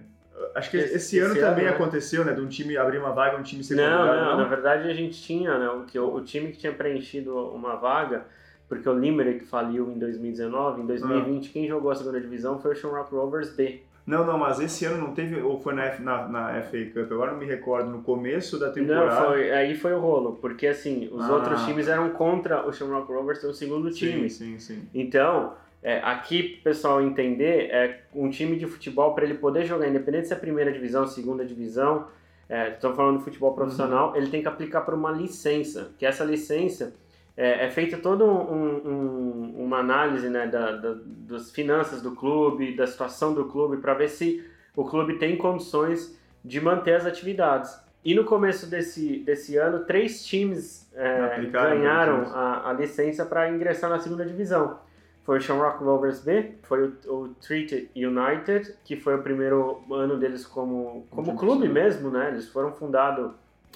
Acho 0.54 0.70
que 0.70 0.78
Esse- 0.78 0.96
esse, 0.96 1.20
ano 1.20 1.32
esse 1.32 1.40
também 1.40 1.66
ano, 1.66 1.78
né? 1.78 1.82
aconteceu, 1.84 2.26
né? 2.26 2.34
De 2.34 2.42
um 2.42 2.48
time 2.48 2.76
abrir 2.78 2.98
uma 2.98 3.12
vaga, 3.12 3.38
um 3.38 3.44
time 3.44 3.64
ser 3.64 3.76
Não, 3.76 3.98
convidado, 4.06 4.26
não, 4.32 4.38
na 4.38 4.44
verdade 4.44 4.90
a 4.90 4.94
gente 4.94 5.22
tinha, 5.22 5.58
né, 5.58 5.70
o, 5.70 5.84
que, 5.84 5.98
o, 5.98 6.14
o 6.14 6.22
time 6.22 6.52
que 6.52 6.58
tinha 6.58 6.74
preenchido 6.74 7.34
uma 7.54 7.76
vaga, 7.78 8.26
porque 8.68 8.88
o 8.88 8.94
Limerick 8.98 9.46
faliu 9.46 9.90
em 9.92 9.98
2019, 9.98 10.82
em 10.82 10.86
2020 10.86 11.50
quem 11.52 11.68
jogou 11.68 11.90
a 11.90 11.96
segunda 11.96 12.20
divisão 12.20 12.60
foi 12.60 12.74
o 12.74 12.76
Shamrock 12.76 13.14
Rovers 13.16 13.50
B. 13.56 13.82
Não, 14.06 14.24
não, 14.26 14.38
mas 14.38 14.60
esse 14.60 14.86
ano 14.86 15.00
não 15.08 15.14
teve, 15.16 15.42
ou 15.42 15.60
foi 15.60 15.74
na, 15.74 15.98
na, 16.00 16.28
na 16.28 16.62
FA 16.62 16.78
Cup, 16.94 17.12
agora 17.12 17.32
não 17.32 17.40
me 17.40 17.46
recordo, 17.46 17.90
no 17.90 18.02
começo 18.04 18.60
da 18.60 18.68
Não, 18.68 18.74
temporada. 18.74 19.26
foi, 19.26 19.52
aí 19.52 19.76
foi 19.76 19.94
o 19.94 20.00
rolo, 20.00 20.38
porque 20.40 20.68
assim, 20.68 21.10
os 21.12 21.26
Ah. 21.28 21.34
outros 21.34 21.66
times 21.66 21.88
eram 21.88 22.12
contra 22.12 22.68
o 22.68 22.72
Shamrock 22.72 23.12
Rovers 23.12 23.40
ser 23.42 23.48
o 23.48 23.54
segundo 23.54 23.90
time. 23.90 24.30
Sim, 24.30 24.60
sim, 24.60 24.60
sim. 24.60 24.90
Então, 24.94 25.54
é, 25.82 26.00
aqui, 26.04 26.60
pessoal, 26.64 27.02
entender, 27.02 27.70
é 27.72 28.02
um 28.14 28.30
time 28.30 28.58
de 28.58 28.68
futebol, 28.68 29.16
para 29.16 29.26
ele 29.26 29.36
poder 29.36 29.66
jogar, 29.66 29.88
independente 29.88 30.28
se 30.28 30.34
é 30.34 30.38
primeira 30.38 30.72
divisão, 30.72 31.08
segunda 31.08 31.44
divisão, 31.44 32.06
é, 32.48 32.70
estamos 32.70 32.96
falando 32.96 33.18
de 33.18 33.24
futebol 33.24 33.54
profissional, 33.56 34.16
ele 34.16 34.28
tem 34.28 34.40
que 34.42 34.48
aplicar 34.48 34.82
por 34.82 34.94
uma 34.94 35.12
licença, 35.12 35.92
que 35.98 36.06
essa 36.06 36.24
licença 36.24 36.94
é, 37.38 37.66
é 37.66 37.70
feita 37.70 37.98
toda 37.98 38.24
um, 38.24 38.88
um- 38.88 39.64
uma 39.66 39.80
análise 39.80 40.30
né, 40.30 40.48
da, 40.48 40.72
da- 40.72 40.96
das 41.06 41.52
finanças 41.52 42.02
do 42.02 42.12
clube, 42.12 42.76
da 42.76 42.88
situação 42.88 43.34
do 43.34 43.46
clube, 43.46 43.78
para 43.78 43.94
ver 43.94 44.10
se 44.10 44.44
o 44.76 44.84
clube 44.86 45.18
tem 45.18 45.36
condições 45.38 46.18
de 46.44 46.62
manter 46.62 46.96
as 46.96 47.06
atividades. 47.06 47.78
E 48.04 48.14
no 48.14 48.24
começo 48.24 48.70
desse, 48.70 49.20
desse 49.20 49.58
ano, 49.58 49.80
três 49.80 50.24
times 50.26 50.88
é, 50.94 51.40
ganharam 51.52 52.28
a, 52.34 52.70
a, 52.70 52.74
licença 52.74 53.26
para 53.26 53.50
ingressar 53.50 53.90
na 53.90 54.00
segunda 54.00 54.24
divisão. 54.24 54.80
Foi 55.24 55.40
o 55.40 55.42
Shamrock 55.42 55.84
Rovers 55.84 56.20
B, 56.20 56.52
foi 56.62 56.84
o, 56.88 56.94
o 57.08 57.28
Treated 57.42 57.90
United, 57.96 58.76
que 58.86 58.96
foi 58.96 59.16
o 59.16 59.24
primeiro 59.24 59.82
ano 59.92 60.18
deles 60.18 60.46
como, 60.46 61.08
como 61.10 61.36
clube 61.36 61.68
mesmo, 61.68 62.12
né? 62.12 62.30
Eles 62.30 62.48
foram 62.48 62.72
fundados 62.74 63.32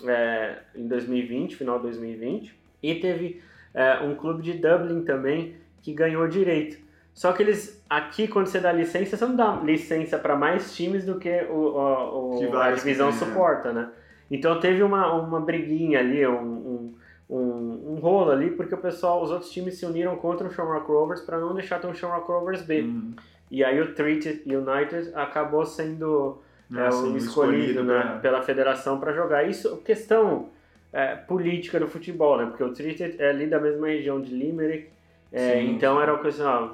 é, 0.05 0.59
em 0.75 0.87
2020, 0.87 1.55
final 1.55 1.77
de 1.77 1.83
2020. 1.85 2.55
E 2.83 2.95
teve 2.95 3.41
é, 3.73 3.99
um 3.99 4.15
clube 4.15 4.41
de 4.41 4.53
Dublin 4.53 5.03
também 5.03 5.55
que 5.81 5.93
ganhou 5.93 6.27
direito. 6.27 6.77
Só 7.13 7.33
que 7.33 7.43
eles, 7.43 7.83
aqui, 7.89 8.27
quando 8.27 8.47
você 8.47 8.59
dá 8.59 8.71
licença, 8.71 9.17
você 9.17 9.25
não 9.25 9.35
dá 9.35 9.59
licença 9.63 10.17
para 10.17 10.35
mais 10.35 10.75
times 10.75 11.05
do 11.05 11.19
que 11.19 11.43
o, 11.49 11.53
o, 11.53 12.49
o 12.49 12.57
a 12.57 12.71
divisão 12.71 13.07
né? 13.07 13.13
suporta, 13.13 13.73
né? 13.73 13.89
Então 14.31 14.59
teve 14.59 14.83
uma, 14.83 15.11
uma 15.13 15.41
briguinha 15.41 15.99
ali, 15.99 16.25
um, 16.25 16.41
um, 16.41 16.95
um, 17.29 17.93
um, 17.93 17.99
rolo 17.99 18.31
ali, 18.31 18.51
porque 18.51 18.73
o 18.73 18.77
pessoal, 18.77 19.23
os 19.23 19.31
outros 19.31 19.51
times 19.51 19.75
se 19.75 19.85
uniram 19.85 20.15
contra 20.17 20.47
o 20.47 20.51
Shamrock 20.51 20.87
Rovers 20.87 21.21
para 21.21 21.39
não 21.39 21.53
deixar 21.53 21.79
ter 21.79 21.87
um 21.87 21.93
Shamrock 21.93 22.27
Rovers 22.27 22.61
B. 22.61 22.81
Uhum. 22.81 23.13
E 23.51 23.63
aí 23.63 23.81
o 23.81 23.93
Treated 23.93 24.43
United 24.45 25.11
acabou 25.15 25.65
sendo 25.65 26.39
é, 26.73 26.87
escolhido, 26.87 27.17
escolhido 27.17 27.83
né, 27.83 28.19
pela 28.21 28.43
federação 28.43 28.99
para 28.99 29.11
jogar. 29.11 29.43
Isso, 29.49 29.77
questão 29.77 30.49
é, 30.91 31.15
política 31.15 31.79
do 31.79 31.87
futebol, 31.87 32.37
né? 32.37 32.45
Porque 32.45 32.63
o 32.63 32.73
Treated 32.73 33.15
é 33.19 33.29
ali 33.29 33.47
da 33.47 33.59
mesma 33.59 33.87
região 33.87 34.21
de 34.21 34.33
Limerick, 34.33 34.89
é, 35.31 35.61
então 35.61 36.01
era 36.01 36.13
o 36.13 36.19
que 36.19 36.27
assim, 36.27 36.41
ó, 36.41 36.69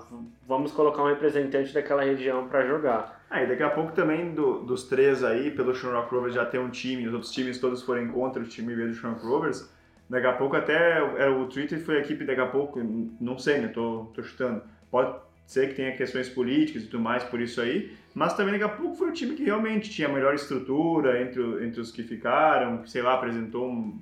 vamos 0.48 0.72
colocar 0.72 1.04
um 1.04 1.08
representante 1.08 1.74
daquela 1.74 2.04
região 2.04 2.48
para 2.48 2.66
jogar. 2.66 3.22
Ah, 3.30 3.44
e 3.44 3.48
daqui 3.48 3.64
a 3.64 3.70
pouco 3.70 3.92
também 3.92 4.34
do, 4.34 4.60
dos 4.60 4.84
três 4.86 5.24
aí, 5.24 5.52
pelo 5.52 5.76
Shamrock 5.76 6.14
Rovers 6.14 6.36
já 6.36 6.46
tem 6.46 6.60
um 6.60 6.70
time, 6.70 7.08
os 7.08 7.14
outros 7.14 7.34
times 7.34 7.60
todos 7.60 7.82
forem 7.84 8.08
contra 8.08 8.42
o 8.42 8.46
time 8.46 8.74
do 8.74 8.94
Shamrock 8.94 9.26
Rovers, 9.26 9.70
daqui 10.10 10.28
a 10.28 10.34
pouco 10.34 10.56
até 10.56 11.00
é, 11.18 11.28
o 11.28 11.48
Twitter 11.48 11.84
foi 11.84 11.98
a 11.98 12.00
equipe, 12.00 12.24
daqui 12.24 12.40
a 12.40 12.48
pouco, 12.48 12.80
não 13.20 13.38
sei, 13.38 13.60
né, 13.60 13.68
tô, 13.68 14.08
tô 14.14 14.24
chutando, 14.24 14.62
pode 14.90 15.18
ser 15.46 15.70
que 15.70 15.76
tenha 15.76 15.96
questões 15.96 16.28
políticas 16.30 16.84
e 16.84 16.86
tudo 16.88 17.04
mais 17.04 17.24
por 17.24 17.40
isso 17.40 17.62
aí, 17.62 17.96
mas 18.14 18.34
também 18.34 18.54
daqui 18.54 18.64
a 18.64 18.70
pouco 18.70 18.96
foi 18.96 19.10
o 19.10 19.14
time 19.14 19.36
que 19.36 19.44
realmente 19.44 19.90
tinha 19.90 20.08
a 20.08 20.12
melhor 20.12 20.34
estrutura 20.34 21.22
entre, 21.22 21.42
entre 21.66 21.82
os 21.82 21.92
que 21.92 22.04
ficaram, 22.04 22.86
sei 22.86 23.02
lá, 23.02 23.14
apresentou 23.14 23.70
um, 23.70 24.00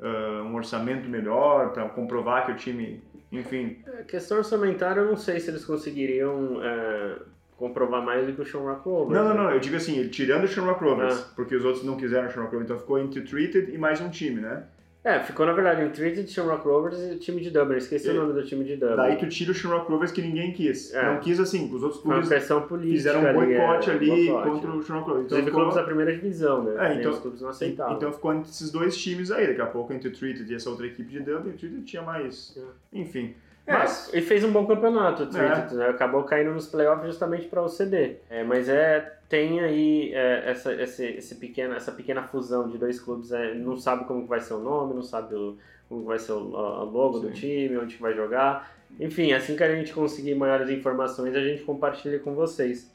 uh, 0.00 0.42
um 0.44 0.54
orçamento 0.54 1.08
melhor 1.08 1.72
para 1.72 1.88
comprovar 1.88 2.46
que 2.46 2.52
o 2.52 2.56
time, 2.56 3.02
enfim... 3.30 3.78
A 3.86 4.00
é, 4.00 4.02
questão 4.04 4.38
orçamentária 4.38 5.00
eu 5.00 5.06
não 5.06 5.16
sei 5.16 5.40
se 5.40 5.50
eles 5.50 5.64
conseguiriam... 5.64 6.56
Uh 6.56 7.36
comprovar 7.56 8.04
mais 8.04 8.26
do 8.26 8.32
que 8.34 8.42
o 8.42 8.44
Shamrock 8.44 8.86
Rovers. 8.86 9.18
Não, 9.18 9.28
não, 9.28 9.44
não. 9.44 9.50
Eu 9.50 9.58
digo 9.58 9.76
assim, 9.76 10.06
tirando 10.08 10.44
o 10.44 10.48
Shamrock 10.48 10.82
Rovers, 10.82 11.18
ah. 11.18 11.32
porque 11.34 11.56
os 11.56 11.64
outros 11.64 11.84
não 11.84 11.96
quiseram 11.96 12.28
o 12.28 12.30
Shamrock 12.30 12.52
Rovers, 12.52 12.70
então 12.70 12.78
ficou 12.78 12.98
entre 12.98 13.22
Treated 13.22 13.72
e 13.72 13.78
mais 13.78 14.00
um 14.00 14.10
time, 14.10 14.40
né? 14.40 14.64
É, 15.06 15.20
ficou 15.20 15.46
na 15.46 15.52
verdade 15.52 15.82
entre 15.82 15.94
Treated, 15.94 16.28
Shamrock 16.28 16.66
Rovers 16.66 16.98
e 16.98 17.12
o 17.12 17.18
time 17.20 17.40
de 17.40 17.48
Dublin. 17.50 17.76
Esqueci 17.76 18.08
o 18.08 18.14
nome 18.14 18.32
do 18.32 18.44
time 18.44 18.64
de 18.64 18.74
Dublin. 18.74 18.96
Daí 18.96 19.16
tu 19.16 19.28
tira 19.28 19.52
o 19.52 19.54
Shamrock 19.54 19.88
Rovers 19.88 20.10
que 20.10 20.20
ninguém 20.20 20.52
quis. 20.52 20.92
É. 20.92 21.06
Não 21.06 21.20
quis 21.20 21.38
assim, 21.38 21.72
os 21.72 21.80
outros 21.80 22.02
clubes 22.02 22.28
pressão 22.28 22.62
política 22.62 22.96
fizeram 22.96 23.20
um 23.20 23.32
boicote 23.32 23.88
ali, 23.88 24.10
é, 24.10 24.12
ali 24.12 24.26
boicote. 24.26 24.50
contra 24.50 24.70
o 24.72 24.82
Shamrock 24.82 25.08
Rovers. 25.08 25.26
Então, 25.26 25.38
ficou... 25.38 25.52
clubes 25.52 25.74
da 25.76 25.84
primeira 25.84 26.12
divisão, 26.12 26.64
né? 26.64 26.74
É, 26.76 26.94
então, 26.98 27.12
os 27.12 27.20
clubes 27.20 27.40
não 27.40 27.50
aceitavam. 27.50 27.94
Então 27.94 28.12
ficou 28.12 28.34
entre 28.34 28.50
esses 28.50 28.72
dois 28.72 28.96
times 28.96 29.30
aí. 29.30 29.46
Daqui 29.46 29.60
a 29.60 29.66
pouco 29.66 29.92
entre 29.92 30.08
o 30.08 30.12
Treated 30.12 30.52
e 30.52 30.56
essa 30.56 30.68
outra 30.68 30.88
equipe 30.88 31.08
de 31.08 31.20
Dublin, 31.20 31.52
o 31.52 31.56
Treated 31.56 31.84
tinha 31.84 32.02
mais... 32.02 32.58
É. 32.58 32.98
Enfim... 32.98 33.36
É, 33.66 33.72
mas... 33.72 34.10
E 34.14 34.20
fez 34.20 34.44
um 34.44 34.52
bom 34.52 34.64
campeonato, 34.66 35.24
o 35.24 35.36
é. 35.36 35.74
né? 35.74 35.88
acabou 35.88 36.22
caindo 36.24 36.52
nos 36.52 36.66
playoffs 36.66 37.06
justamente 37.06 37.46
para 37.48 37.62
o 37.62 37.68
CD. 37.68 38.16
É, 38.30 38.44
mas 38.44 38.68
é 38.68 39.16
tem 39.28 39.60
aí 39.60 40.14
é, 40.14 40.50
essa, 40.50 40.72
essa, 40.72 41.04
esse 41.04 41.34
pequena, 41.34 41.76
essa 41.76 41.90
pequena 41.90 42.22
fusão 42.22 42.68
de 42.68 42.78
dois 42.78 43.00
clubes, 43.00 43.32
é, 43.32 43.54
não 43.54 43.76
sabe 43.76 44.04
como 44.04 44.24
vai 44.26 44.40
ser 44.40 44.54
o 44.54 44.60
nome, 44.60 44.94
não 44.94 45.02
sabe 45.02 45.34
o, 45.34 45.56
como 45.88 46.04
vai 46.04 46.18
ser 46.18 46.32
o 46.32 46.38
logo 46.38 47.18
Sim. 47.18 47.26
do 47.26 47.32
time, 47.32 47.76
onde 47.76 47.96
vai 47.96 48.14
jogar. 48.14 48.72
Enfim, 49.00 49.32
assim 49.32 49.56
que 49.56 49.64
a 49.64 49.74
gente 49.74 49.92
conseguir 49.92 50.34
maiores 50.34 50.70
informações, 50.70 51.34
a 51.34 51.40
gente 51.40 51.62
compartilha 51.62 52.18
com 52.20 52.34
vocês. 52.34 52.90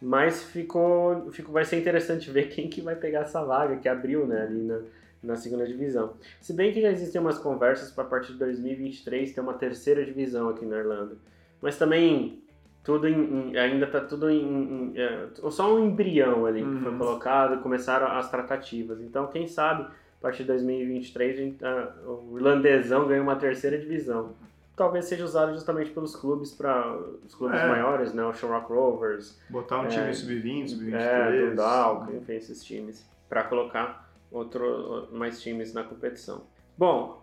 Mas 0.00 0.42
ficou, 0.42 1.30
ficou, 1.30 1.52
vai 1.52 1.64
ser 1.64 1.78
interessante 1.78 2.28
ver 2.32 2.48
quem 2.48 2.68
que 2.68 2.80
vai 2.80 2.94
pegar 2.94 3.20
essa 3.20 3.42
vaga 3.42 3.76
que 3.76 3.88
abriu 3.88 4.26
né, 4.26 4.42
ali 4.42 4.62
na, 4.62 4.80
na 5.22 5.36
segunda 5.36 5.66
divisão. 5.66 6.14
Se 6.40 6.52
bem 6.52 6.72
que 6.72 6.80
já 6.80 6.90
existem 6.90 7.20
umas 7.20 7.38
conversas 7.38 7.90
para 7.90 8.04
a 8.04 8.06
partir 8.06 8.32
de 8.32 8.38
2023 8.38 9.34
ter 9.34 9.40
uma 9.40 9.54
terceira 9.54 10.04
divisão 10.04 10.48
aqui 10.48 10.64
na 10.64 10.78
Irlanda. 10.78 11.16
Mas 11.60 11.76
também 11.76 12.42
tudo 12.82 13.06
em, 13.06 13.50
em, 13.50 13.56
ainda 13.58 13.86
está 13.86 14.00
tudo 14.00 14.30
em, 14.30 14.42
em 14.42 14.92
é, 14.96 15.28
só 15.50 15.74
um 15.74 15.86
embrião 15.86 16.46
ali 16.46 16.62
uhum. 16.62 16.76
que 16.76 16.82
foi 16.82 16.92
uhum. 16.92 16.98
colocado, 16.98 17.62
começaram 17.62 18.06
as 18.06 18.30
tratativas. 18.30 19.00
Então, 19.00 19.26
quem 19.26 19.46
sabe, 19.46 19.82
a 19.82 20.22
partir 20.22 20.42
de 20.42 20.48
2023, 20.48 21.36
gente, 21.36 21.64
o 22.06 22.38
irlandesão 22.38 23.06
ganha 23.06 23.22
uma 23.22 23.36
terceira 23.36 23.78
divisão. 23.78 24.32
Talvez 24.74 25.04
seja 25.04 25.24
usado 25.24 25.52
justamente 25.52 25.90
pelos 25.90 26.16
clubes 26.16 26.52
para 26.52 26.96
os 27.26 27.34
clubes 27.34 27.60
é. 27.60 27.68
maiores, 27.68 28.14
né? 28.14 28.24
O 28.24 28.32
Shamrock 28.32 28.72
Rovers. 28.72 29.38
Botar 29.50 29.80
um 29.80 29.84
é, 29.84 29.88
time 29.88 30.14
sub-20, 30.14 30.68
sub-23. 30.68 30.94
É, 30.94 31.50
Dundalk, 31.50 32.16
enfim, 32.16 32.32
esses 32.32 32.64
times. 32.64 33.06
Para 33.28 33.44
colocar 33.44 34.09
outro, 34.30 35.08
mais 35.12 35.40
times 35.40 35.72
na 35.72 35.82
competição. 35.82 36.46
Bom, 36.76 37.22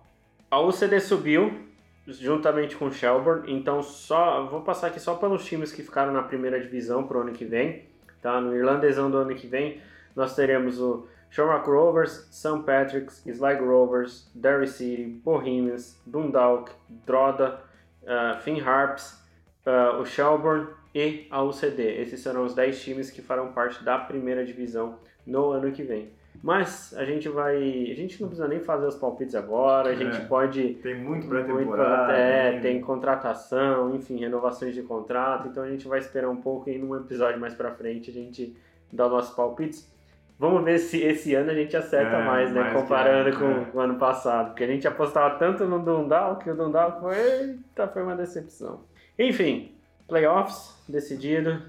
a 0.49 0.59
UCD 0.61 0.99
subiu 0.99 1.67
juntamente 2.07 2.75
com 2.75 2.85
o 2.85 2.91
Shelburne, 2.91 3.51
então 3.51 3.83
só 3.83 4.45
vou 4.45 4.61
passar 4.61 4.87
aqui 4.87 4.99
só 4.99 5.15
pelos 5.15 5.43
times 5.45 5.71
que 5.71 5.83
ficaram 5.83 6.13
na 6.13 6.23
primeira 6.23 6.59
divisão 6.59 7.05
para 7.05 7.17
o 7.17 7.21
ano 7.21 7.33
que 7.33 7.43
vem. 7.43 7.85
Tá? 8.21 8.39
No 8.39 8.55
irlandesão 8.55 9.11
do 9.11 9.17
ano 9.17 9.35
que 9.35 9.47
vem, 9.47 9.81
nós 10.15 10.35
teremos 10.35 10.79
o 10.79 11.07
Shamrock 11.29 11.69
Rovers, 11.69 12.27
St. 12.31 12.63
Patrick's, 12.65 13.25
Sligo 13.25 13.65
Rovers, 13.65 14.31
Derry 14.33 14.67
City, 14.67 15.05
Bohemians, 15.23 16.01
Dundalk, 16.05 16.71
Droda, 17.05 17.59
uh, 18.03 18.39
Finn 18.41 18.61
Harps, 18.61 19.21
uh, 19.65 19.99
o 19.99 20.05
Shelburne 20.05 20.67
e 20.95 21.27
a 21.29 21.43
UCD. 21.43 22.01
Esses 22.01 22.21
serão 22.21 22.45
os 22.45 22.55
10 22.55 22.81
times 22.81 23.11
que 23.11 23.21
farão 23.21 23.51
parte 23.51 23.83
da 23.83 23.97
primeira 23.99 24.45
divisão 24.45 24.99
no 25.25 25.51
ano 25.51 25.71
que 25.71 25.83
vem. 25.83 26.11
Mas 26.44 26.94
a 26.96 27.03
gente 27.03 27.27
vai. 27.29 27.58
A 27.58 27.96
gente 27.96 28.22
não 28.22 28.29
precisa 28.29 28.48
nem 28.48 28.60
fazer 28.60 28.86
os 28.86 28.96
palpites 28.96 29.36
agora, 29.36 29.89
a 29.89 29.96
gente 29.96 30.17
é, 30.17 30.25
pode. 30.25 30.75
Tem 30.75 30.96
muito 30.96 31.27
pré-temporada. 31.27 32.13
É, 32.13 32.60
tem 32.60 32.79
contratação, 32.79 33.96
enfim, 33.96 34.17
renovações 34.17 34.74
de 34.75 34.84
contrato, 34.84 35.48
então 35.48 35.63
a 35.63 35.70
gente 35.70 35.88
vai 35.88 36.00
esperar 36.00 36.29
um 36.29 36.38
pouco 36.38 36.70
e 36.70 36.77
num 36.77 36.96
episódio 36.96 37.39
mais 37.39 37.53
pra 37.53 37.72
frente 37.72 38.12
a 38.12 38.13
gente 38.13 38.56
dá 38.91 39.10
nossos 39.10 39.36
palpites. 39.36 39.91
Vamos 40.39 40.63
ver 40.63 40.77
se 40.77 41.01
esse 41.01 41.34
ano 41.34 41.50
a 41.50 41.56
gente 41.56 41.75
acerta 41.75 42.17
é, 42.17 42.24
mais, 42.24 42.53
né? 42.53 42.62
Mais 42.62 42.74
comparando 42.74 43.38
com, 43.39 43.46
é. 43.46 43.67
o 43.74 43.79
ano 43.79 43.96
passado. 43.96 44.50
Porque 44.50 44.63
a 44.63 44.67
gente 44.67 44.88
apostava 44.88 45.36
tanto 45.39 45.65
no 45.65 45.79
Dundal 45.79 46.38
que 46.38 46.50
o 46.50 46.56
Dundal 46.56 47.00
foi. 47.00 47.17
Eita, 47.17 47.88
foi 47.88 48.03
uma 48.03 48.15
decepção. 48.15 48.82
Enfim, 49.17 49.72
playoffs 50.08 50.75
decidido. 50.88 51.63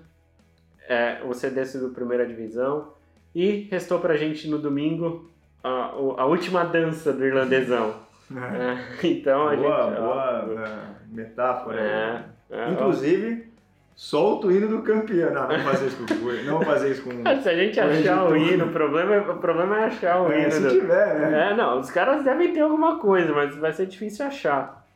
É, 0.86 1.22
o 1.24 1.32
CD 1.32 1.64
subiu 1.64 1.90
primeira 1.90 2.26
divisão. 2.26 2.92
E 3.34 3.68
restou 3.70 4.00
pra 4.00 4.16
gente 4.16 4.48
no 4.48 4.58
domingo 4.58 5.30
a, 5.62 5.68
a 5.68 6.26
última 6.26 6.64
dança 6.64 7.12
do 7.12 7.24
irlandesão. 7.24 7.94
É. 8.34 9.06
é, 9.06 9.10
então 9.10 9.48
a 9.48 9.56
boa, 9.56 9.86
gente. 9.86 9.96
Boa, 9.96 10.44
ó, 10.46 10.60
é, 10.60 10.78
metáfora. 11.10 11.80
É, 11.80 12.24
é, 12.50 12.70
Inclusive, 12.70 13.48
solta 13.94 14.46
o 14.46 14.52
hino 14.52 14.68
do 14.68 14.82
campeão. 14.82 15.32
Não, 15.32 15.48
não 15.48 15.60
fazer 15.60 15.86
isso 15.86 15.96
com 15.96 16.44
não 16.44 16.62
fazer 16.62 16.90
isso 16.90 17.02
com. 17.02 17.10
se 17.42 17.48
a 17.48 17.54
gente 17.54 17.80
achar 17.80 18.30
o 18.30 18.36
hino, 18.36 18.66
o 18.66 18.72
problema, 18.72 19.32
o 19.32 19.38
problema 19.38 19.80
é 19.80 19.84
achar 19.84 20.22
o 20.22 20.32
é, 20.32 20.42
hino. 20.42 20.52
Se 20.52 20.60
do... 20.60 20.70
tiver, 20.70 21.18
né? 21.20 21.50
É, 21.50 21.54
não, 21.54 21.80
os 21.80 21.90
caras 21.90 22.24
devem 22.24 22.52
ter 22.52 22.60
alguma 22.60 22.98
coisa, 22.98 23.32
mas 23.32 23.56
vai 23.56 23.72
ser 23.72 23.86
difícil 23.86 24.26
achar. 24.26 24.86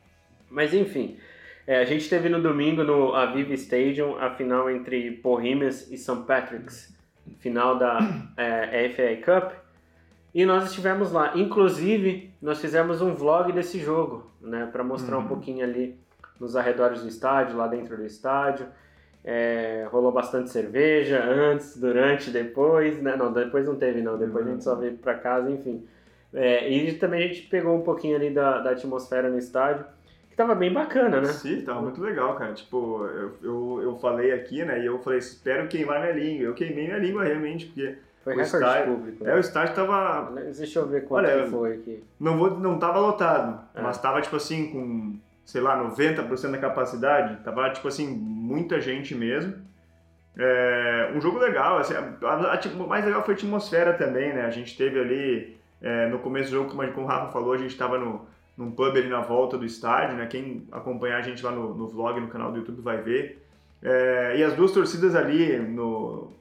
Mas 0.51 0.75
enfim. 0.75 1.17
É, 1.65 1.79
a 1.79 1.85
gente 1.85 2.09
teve 2.11 2.29
no 2.29 2.43
domingo 2.43 2.83
no 2.83 3.15
Aviva 3.15 3.55
Stadium 3.55 4.17
a 4.19 4.31
final 4.31 4.69
entre 4.69 5.13
Bohemians 5.23 5.89
e 5.93 5.97
St. 5.97 6.25
Patrick's 6.27 6.92
final 7.39 7.79
da 7.79 7.99
é, 8.37 8.89
FA 8.91 9.41
Cup. 9.41 9.53
E 10.35 10.47
nós 10.47 10.65
estivemos 10.65 11.13
lá. 11.13 11.37
Inclusive, 11.37 12.33
nós 12.41 12.61
fizemos 12.61 13.03
um 13.03 13.15
vlog 13.15 13.53
desse 13.53 13.79
jogo, 13.79 14.31
né? 14.41 14.69
Para 14.73 14.83
mostrar 14.83 15.19
uhum. 15.19 15.25
um 15.25 15.29
pouquinho 15.29 15.65
ali 15.65 15.99
nos 16.41 16.57
arredores 16.57 17.03
do 17.03 17.09
estádio, 17.09 17.57
lá 17.57 17.67
dentro 17.67 17.97
do 17.97 18.05
estádio. 18.05 18.67
É, 19.25 19.87
rolou 19.93 20.11
bastante 20.11 20.51
cerveja 20.51 21.23
antes, 21.23 21.77
durante, 21.79 22.31
depois, 22.31 23.01
né? 23.01 23.15
Não, 23.15 23.33
depois 23.33 23.67
não 23.67 23.77
teve 23.77 24.01
não, 24.01 24.19
depois 24.19 24.45
uhum. 24.45 24.51
a 24.51 24.55
gente 24.55 24.65
só 24.65 24.75
veio 24.75 24.97
para 24.97 25.15
casa, 25.15 25.51
enfim. 25.51 25.87
É, 26.33 26.69
e 26.69 26.95
também 26.95 27.25
a 27.25 27.27
gente 27.27 27.43
pegou 27.43 27.77
um 27.77 27.83
pouquinho 27.83 28.17
ali 28.17 28.31
da, 28.31 28.59
da 28.59 28.71
atmosfera 28.71 29.29
no 29.29 29.37
estádio 29.37 29.85
que 30.33 30.37
tava 30.37 30.55
bem 30.55 30.73
bacana, 30.73 31.21
né? 31.21 31.27
Sim, 31.27 31.61
tava 31.61 31.83
muito 31.83 32.01
legal, 32.01 32.35
cara. 32.37 32.55
Tipo, 32.55 33.05
eu, 33.05 33.37
eu, 33.43 33.81
eu 33.83 33.99
falei 33.99 34.33
aqui, 34.33 34.65
né? 34.65 34.81
E 34.81 34.87
eu 34.87 34.99
falei, 34.99 35.19
espero 35.19 35.69
queimar 35.69 36.01
minha 36.01 36.13
língua. 36.13 36.47
Eu 36.47 36.55
queimei 36.55 36.87
minha 36.87 36.99
língua 36.99 37.25
realmente, 37.25 37.67
porque. 37.67 37.97
Foi 38.25 38.37
o 38.37 38.41
estádio, 38.41 38.95
público. 38.95 39.29
É, 39.29 39.35
o 39.35 39.39
estádio 39.39 39.75
tava. 39.75 40.33
Deixa 40.57 40.79
eu 40.79 40.89
ver 40.89 41.05
quanto 41.05 41.27
Olha, 41.27 41.47
foi 41.49 41.75
aqui. 41.75 42.05
Não, 42.19 42.39
vou, 42.39 42.59
não 42.59 42.79
tava 42.79 42.99
lotado, 42.99 43.61
é. 43.75 43.83
mas 43.83 43.99
tava, 43.99 44.23
tipo 44.23 44.37
assim, 44.37 44.71
com, 44.73 45.19
sei 45.45 45.61
lá, 45.61 45.77
90% 45.85 46.51
da 46.51 46.59
capacidade. 46.59 47.43
Tava, 47.45 47.69
tipo 47.71 47.87
assim, 47.89 48.07
muita 48.09 48.81
gente 48.81 49.15
mesmo. 49.15 49.55
É, 50.39 51.13
um 51.15 51.21
jogo 51.21 51.39
legal, 51.39 51.77
assim, 51.77 51.95
a, 51.95 52.27
a, 52.27 52.55
a, 52.55 52.83
o 52.83 52.89
mais 52.89 53.05
legal 53.05 53.23
foi 53.23 53.35
a 53.35 53.37
atmosfera 53.37 53.93
também, 53.93 54.33
né? 54.33 54.47
A 54.47 54.51
gente 54.51 54.77
teve 54.79 54.99
ali 54.99 55.59
É, 55.83 56.07
no 56.09 56.21
começo 56.21 56.49
do 56.49 56.57
jogo, 56.57 56.71
como, 56.71 56.91
como 56.93 57.07
o 57.07 57.09
Rafa 57.11 57.33
falou, 57.33 57.53
a 57.53 57.59
gente 57.59 57.73
estava 57.73 57.99
no, 57.99 58.25
num 58.57 58.71
pub 58.71 58.97
ali 58.97 59.09
na 59.09 59.21
volta 59.21 59.57
do 59.57 59.65
estádio, 59.65 60.17
né? 60.17 60.27
Quem 60.27 60.67
acompanhar 60.71 61.19
a 61.19 61.23
gente 61.23 61.43
lá 61.43 61.51
no, 61.51 61.75
no 61.75 61.89
vlog, 61.89 62.21
no 62.21 62.29
canal 62.29 62.53
do 62.53 62.59
YouTube 62.59 62.81
vai 62.83 63.01
ver. 63.01 63.43
É, 63.83 64.37
e 64.37 64.45
as 64.45 64.55
duas 64.55 64.73
torcidas 64.73 65.15
ali, 65.15 65.57
no, 65.57 66.33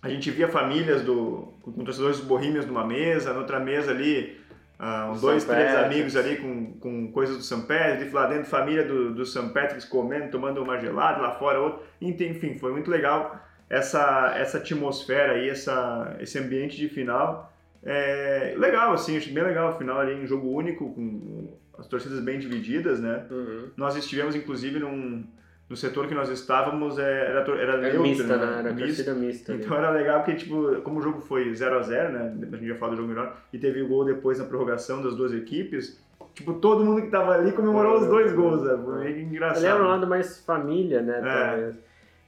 a 0.00 0.08
gente 0.08 0.30
via 0.30 0.48
famílias 0.48 1.02
do, 1.02 1.52
com 1.62 1.84
torcedores 1.84 2.20
bohemians 2.20 2.66
numa 2.66 2.86
mesa, 2.86 3.32
na 3.32 3.40
outra 3.40 3.58
mesa 3.58 3.90
ali, 3.90 4.40
uh, 4.78 5.10
um, 5.10 5.20
dois, 5.20 5.44
três 5.44 5.74
amigos 5.74 6.16
ali 6.16 6.36
com, 6.36 6.72
com 6.74 7.12
coisas 7.12 7.36
do 7.36 7.42
St. 7.42 7.66
Patrick's, 7.66 8.12
lá 8.12 8.26
dentro 8.26 8.46
família 8.46 8.84
do, 8.84 9.14
do 9.14 9.26
St. 9.26 9.48
Patrick's 9.48 9.84
comendo, 9.84 10.30
tomando 10.30 10.62
uma 10.62 10.78
gelada, 10.78 11.20
lá 11.20 11.32
fora 11.32 11.60
outro. 11.60 11.82
Enfim, 12.00 12.58
foi 12.58 12.72
muito 12.72 12.90
legal 12.90 13.38
essa, 13.68 14.34
essa 14.36 14.58
atmosfera 14.58 15.32
aí, 15.34 15.50
essa, 15.50 16.16
esse 16.20 16.38
ambiente 16.38 16.76
de 16.76 16.88
final. 16.88 17.52
É, 17.82 18.54
legal, 18.56 18.92
assim, 18.92 19.16
acho 19.16 19.32
bem 19.32 19.44
legal 19.44 19.70
o 19.70 19.78
final 19.78 19.98
ali, 19.98 20.14
um 20.14 20.26
jogo 20.26 20.48
único, 20.48 20.92
com 20.94 21.56
as 21.78 21.86
torcidas 21.86 22.20
bem 22.20 22.38
divididas, 22.38 23.00
né? 23.00 23.26
Uhum. 23.30 23.68
Nós 23.76 23.96
estivemos, 23.96 24.34
inclusive, 24.34 24.78
num, 24.78 25.24
no 25.68 25.76
setor 25.76 26.08
que 26.08 26.14
nós 26.14 26.28
estávamos, 26.28 26.98
é, 26.98 27.02
era, 27.02 27.40
era, 27.40 27.60
era 27.60 27.76
neutro, 27.78 28.02
mista, 28.02 28.36
né? 28.36 28.46
né? 28.46 28.58
Era 28.58 28.72
mista. 28.72 29.14
mista. 29.14 29.54
Então 29.54 29.76
ali. 29.76 29.86
era 29.86 29.90
legal 29.90 30.22
porque, 30.22 30.34
tipo, 30.34 30.80
como 30.82 30.98
o 30.98 31.02
jogo 31.02 31.20
foi 31.20 31.54
0 31.54 31.78
a 31.78 31.82
0 31.82 32.12
né? 32.12 32.48
A 32.52 32.56
gente 32.56 32.68
já 32.68 32.74
falou 32.76 32.94
do 32.94 33.02
jogo 33.02 33.08
melhor, 33.08 33.36
e 33.52 33.58
teve 33.58 33.82
o 33.82 33.88
gol 33.88 34.04
depois 34.04 34.38
na 34.38 34.44
prorrogação 34.44 35.02
das 35.02 35.14
duas 35.14 35.32
equipes, 35.32 36.00
Tipo, 36.38 36.54
todo 36.54 36.84
mundo 36.84 37.02
que 37.02 37.08
tava 37.08 37.32
ali 37.34 37.50
comemorou 37.50 37.98
os 37.98 38.06
dois 38.06 38.32
gols, 38.32 38.62
né? 38.62 38.78
Foi 38.84 39.22
engraçado. 39.22 39.58
Ele 39.58 39.66
era 39.66 39.82
um 39.82 39.88
lado 39.88 40.06
mais 40.06 40.38
família, 40.44 41.02
né? 41.02 41.20
É. 41.24 41.72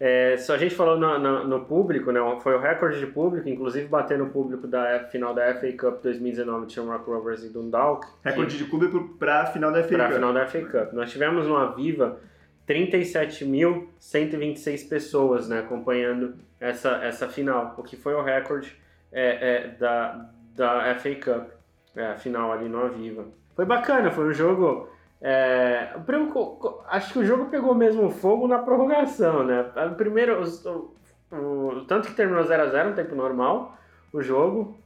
É, 0.02 0.38
só 0.38 0.54
a 0.54 0.58
gente 0.58 0.74
falou 0.74 0.98
no, 0.98 1.18
no, 1.18 1.46
no, 1.46 1.66
público, 1.66 2.10
né? 2.10 2.20
Foi 2.42 2.54
o 2.54 2.58
recorde 2.58 2.98
de 2.98 3.06
público, 3.06 3.46
inclusive 3.46 3.86
batendo 3.86 4.24
o 4.24 4.30
público 4.30 4.66
da 4.66 5.00
final 5.10 5.34
da 5.34 5.54
FA 5.54 5.70
Cup 5.72 6.02
2019 6.02 6.66
de 6.66 6.72
Shamrock 6.72 7.04
Rovers 7.04 7.44
e 7.44 7.50
Dundalk. 7.50 8.06
Recorde 8.24 8.56
de 8.56 8.64
público 8.64 9.14
para 9.18 9.42
a 9.42 9.46
final 9.46 9.70
da 9.70 9.82
FA 9.82 9.88
pra 9.90 10.06
Cup. 10.06 10.14
final 10.14 10.32
da 10.32 10.46
FA 10.46 10.62
Cup. 10.62 10.94
Nós 10.94 11.12
tivemos 11.12 11.46
no 11.46 11.54
Aviva 11.54 12.18
37.126 12.66 14.88
pessoas, 14.88 15.50
né? 15.50 15.58
Acompanhando 15.58 16.32
essa, 16.58 16.92
essa 17.04 17.28
final, 17.28 17.74
o 17.76 17.82
que 17.82 17.94
foi 17.94 18.14
o 18.14 18.22
recorde 18.22 18.74
é, 19.12 19.66
é, 19.66 19.68
da, 19.78 20.30
da 20.56 20.94
FA 20.94 21.14
Cup, 21.16 21.50
é, 21.94 22.06
a 22.06 22.16
final 22.16 22.50
ali 22.50 22.70
no 22.70 22.82
Aviva. 22.82 23.26
Foi 23.54 23.66
bacana, 23.66 24.10
foi 24.10 24.24
um 24.24 24.32
jogo 24.32 24.88
é, 25.22 25.90
acho 26.88 27.12
que 27.12 27.18
o 27.18 27.24
jogo 27.24 27.46
pegou 27.46 27.74
mesmo 27.74 28.10
fogo 28.10 28.48
na 28.48 28.58
prorrogação, 28.58 29.44
né? 29.44 29.64
Primeiro, 29.96 30.42
o, 30.42 31.36
o, 31.36 31.84
tanto 31.84 32.08
que 32.08 32.14
terminou 32.14 32.42
0x0 32.44 32.90
no 32.90 32.94
tempo 32.94 33.14
normal, 33.14 33.76
o 34.12 34.22
jogo. 34.22 34.78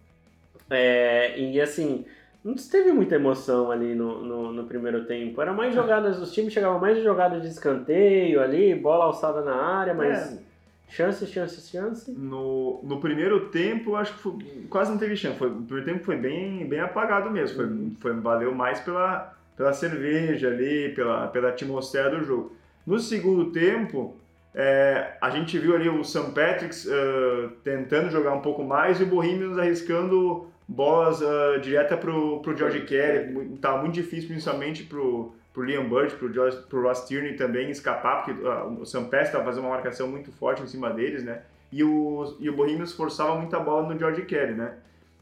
É, 0.68 1.38
e 1.38 1.60
assim, 1.60 2.04
não 2.44 2.54
teve 2.56 2.92
muita 2.92 3.14
emoção 3.14 3.70
ali 3.70 3.94
no, 3.94 4.24
no, 4.24 4.52
no, 4.52 4.64
primeiro 4.64 5.04
tempo. 5.04 5.40
Era 5.40 5.52
mais 5.52 5.72
jogadas, 5.72 6.18
os 6.18 6.32
times 6.32 6.52
chegavam 6.52 6.80
mais 6.80 7.00
jogadas 7.02 7.42
de 7.42 7.48
escanteio 7.48 8.42
ali, 8.42 8.74
bola 8.74 9.04
alçada 9.04 9.40
na 9.42 9.54
área, 9.54 9.94
mas. 9.94 10.34
É. 10.34 10.54
Chance, 10.86 11.26
chance, 11.26 11.60
chance. 11.70 12.10
No, 12.12 12.80
no 12.84 13.00
primeiro 13.00 13.48
tempo, 13.48 13.96
acho 13.96 14.12
que 14.14 14.20
foi, 14.20 14.66
quase 14.68 14.90
não 14.92 14.98
teve 14.98 15.16
chance. 15.16 15.36
Foi, 15.38 15.48
o 15.48 15.62
primeiro 15.62 15.86
tempo 15.86 16.04
foi 16.04 16.16
bem, 16.16 16.68
bem 16.68 16.78
apagado 16.78 17.30
mesmo. 17.30 17.56
Foi, 17.56 17.66
uhum. 17.66 17.96
foi, 17.98 18.12
valeu 18.12 18.54
mais 18.54 18.80
pela, 18.80 19.34
pela 19.56 19.73
cerveja 19.73 20.49
ali, 20.49 20.92
pela, 20.94 21.28
pela 21.28 21.49
atmosfera 21.50 22.11
do 22.11 22.25
jogo. 22.25 22.56
No 22.87 22.99
segundo 22.99 23.50
tempo, 23.50 24.16
é, 24.54 25.16
a 25.20 25.30
gente 25.30 25.58
viu 25.58 25.75
ali 25.75 25.88
o 25.88 26.04
St. 26.04 26.30
Patrick's 26.32 26.84
uh, 26.87 27.50
tentando 27.62 28.11
jogar 28.11 28.32
um 28.34 28.40
pouco 28.40 28.62
mais 28.62 29.00
e 29.00 29.02
o 29.02 29.06
Bohemians 29.06 29.58
arriscando 29.58 30.46
bolas 30.68 31.20
uh, 31.20 31.61
direta 31.61 31.96
pro, 31.96 32.40
pro 32.40 32.56
George 32.56 32.82
Kelly. 32.82 33.56
Tá 33.61 33.76
muito 33.76 33.94
difícil, 33.94 34.28
principalmente 34.28 34.84
pro, 34.84 35.34
pro 35.52 35.64
Liam 35.64 35.88
Bird, 35.88 36.14
pro, 36.14 36.32
George, 36.32 36.58
pro 36.68 36.82
Ross 36.82 37.06
Tierney 37.06 37.34
também 37.34 37.70
escapar, 37.70 38.25
porque 38.25 38.40
uh, 38.42 38.81
o 38.81 38.87
St. 38.87 39.02
Patrick's 39.05 39.28
estava 39.28 39.44
fazendo 39.44 39.64
uma 39.64 39.70
marcação 39.70 40.09
muito 40.09 40.31
forte 40.31 40.62
em 40.62 40.66
cima 40.66 40.90
deles, 40.90 41.24
né? 41.24 41.42
E 41.72 41.83
o, 41.83 42.37
e 42.38 42.48
o 42.48 42.55
Bohemians 42.55 42.92
forçava 42.92 43.35
muita 43.37 43.59
bola 43.59 43.92
no 43.92 43.98
George 43.98 44.22
Kelly, 44.22 44.55
né? 44.55 44.74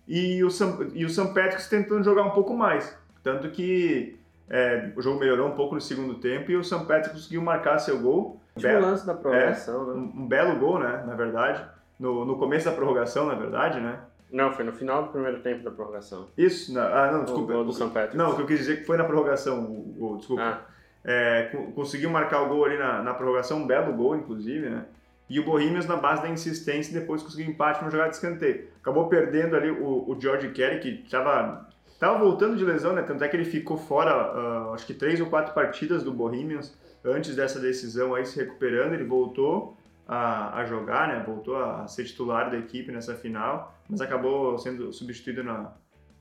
E 0.06 0.44
o, 0.44 0.50
Sam, 0.50 0.90
e 0.92 1.04
o 1.04 1.08
St. 1.08 1.28
Patrick's 1.28 1.68
tentando 1.68 2.04
jogar 2.04 2.24
um 2.24 2.30
pouco 2.30 2.54
mais. 2.54 2.94
Tanto 3.22 3.48
que 3.50 4.18
é, 4.52 4.92
o 4.94 5.00
jogo 5.00 5.18
melhorou 5.18 5.48
um 5.48 5.52
pouco 5.52 5.74
no 5.74 5.80
segundo 5.80 6.16
tempo 6.16 6.50
e 6.50 6.56
o 6.56 6.62
St. 6.62 6.84
Patrick 6.84 7.16
conseguiu 7.16 7.40
marcar 7.40 7.78
seu 7.78 7.98
gol. 7.98 8.38
Tipo 8.54 8.68
um 8.68 8.80
lance 8.80 9.06
da 9.06 9.14
prorrogação, 9.14 9.82
é, 9.82 9.86
né? 9.86 9.92
Um, 9.94 10.22
um, 10.22 10.28
belo 10.28 10.58
gol, 10.58 10.78
né? 10.78 11.02
Na 11.06 11.14
verdade. 11.14 11.64
No, 11.98 12.26
no 12.26 12.36
começo 12.36 12.66
da 12.66 12.72
prorrogação, 12.72 13.24
na 13.24 13.34
verdade, 13.34 13.80
né? 13.80 14.00
Não, 14.30 14.52
foi 14.52 14.64
no 14.66 14.72
final 14.72 15.04
do 15.04 15.08
primeiro 15.08 15.40
tempo 15.40 15.64
da 15.64 15.70
prorrogação. 15.70 16.28
Isso, 16.36 16.74
não, 16.74 16.82
ah, 16.82 17.10
não, 17.10 17.24
desculpa. 17.24 17.50
O 17.50 17.56
gol 17.56 17.64
do 17.64 17.72
St. 17.72 17.88
Patrick. 17.88 18.14
Não, 18.14 18.32
o 18.32 18.36
que 18.36 18.42
eu 18.42 18.46
quis 18.46 18.58
dizer 18.58 18.72
é 18.74 18.76
que 18.76 18.84
foi 18.84 18.98
na 18.98 19.04
prorrogação 19.04 19.64
o 19.64 19.94
gol, 19.98 20.16
desculpa. 20.18 20.42
Ah. 20.42 20.60
É, 21.02 21.50
conseguiu 21.74 22.10
marcar 22.10 22.42
o 22.42 22.48
gol 22.48 22.66
ali 22.66 22.76
na, 22.76 23.02
na 23.02 23.14
prorrogação, 23.14 23.58
um 23.58 23.66
belo 23.66 23.90
gol, 23.94 24.16
inclusive, 24.16 24.68
né? 24.68 24.84
E 25.30 25.40
o 25.40 25.44
Bohemians, 25.44 25.86
na 25.86 25.96
base 25.96 26.20
da 26.20 26.28
insistência, 26.28 26.92
depois 26.92 27.22
conseguiu 27.22 27.50
empate 27.50 27.80
numa 27.80 27.90
jogada 27.90 28.10
de 28.10 28.16
escanteio. 28.16 28.68
Acabou 28.82 29.08
perdendo 29.08 29.56
ali 29.56 29.70
o, 29.70 30.10
o 30.10 30.16
George 30.20 30.50
Kelly, 30.50 30.78
que 30.78 31.04
estava 31.04 31.71
Tava 32.02 32.18
voltando 32.18 32.56
de 32.56 32.64
lesão, 32.64 32.92
né? 32.92 33.02
Tanto 33.02 33.22
é 33.22 33.28
que 33.28 33.36
ele 33.36 33.44
ficou 33.44 33.76
fora, 33.76 34.34
uh, 34.34 34.74
acho 34.74 34.84
que 34.84 34.92
três 34.92 35.20
ou 35.20 35.28
quatro 35.28 35.54
partidas 35.54 36.02
do 36.02 36.12
Bohemians 36.12 36.76
antes 37.04 37.36
dessa 37.36 37.60
decisão 37.60 38.12
aí 38.12 38.26
se 38.26 38.36
recuperando. 38.40 38.92
Ele 38.94 39.04
voltou 39.04 39.76
a, 40.08 40.58
a 40.58 40.64
jogar, 40.64 41.06
né? 41.06 41.22
Voltou 41.24 41.56
a 41.56 41.86
ser 41.86 42.02
titular 42.02 42.50
da 42.50 42.58
equipe 42.58 42.90
nessa 42.90 43.14
final, 43.14 43.72
mas 43.88 44.00
acabou 44.00 44.58
sendo 44.58 44.92
substituído 44.92 45.44
na, 45.44 45.74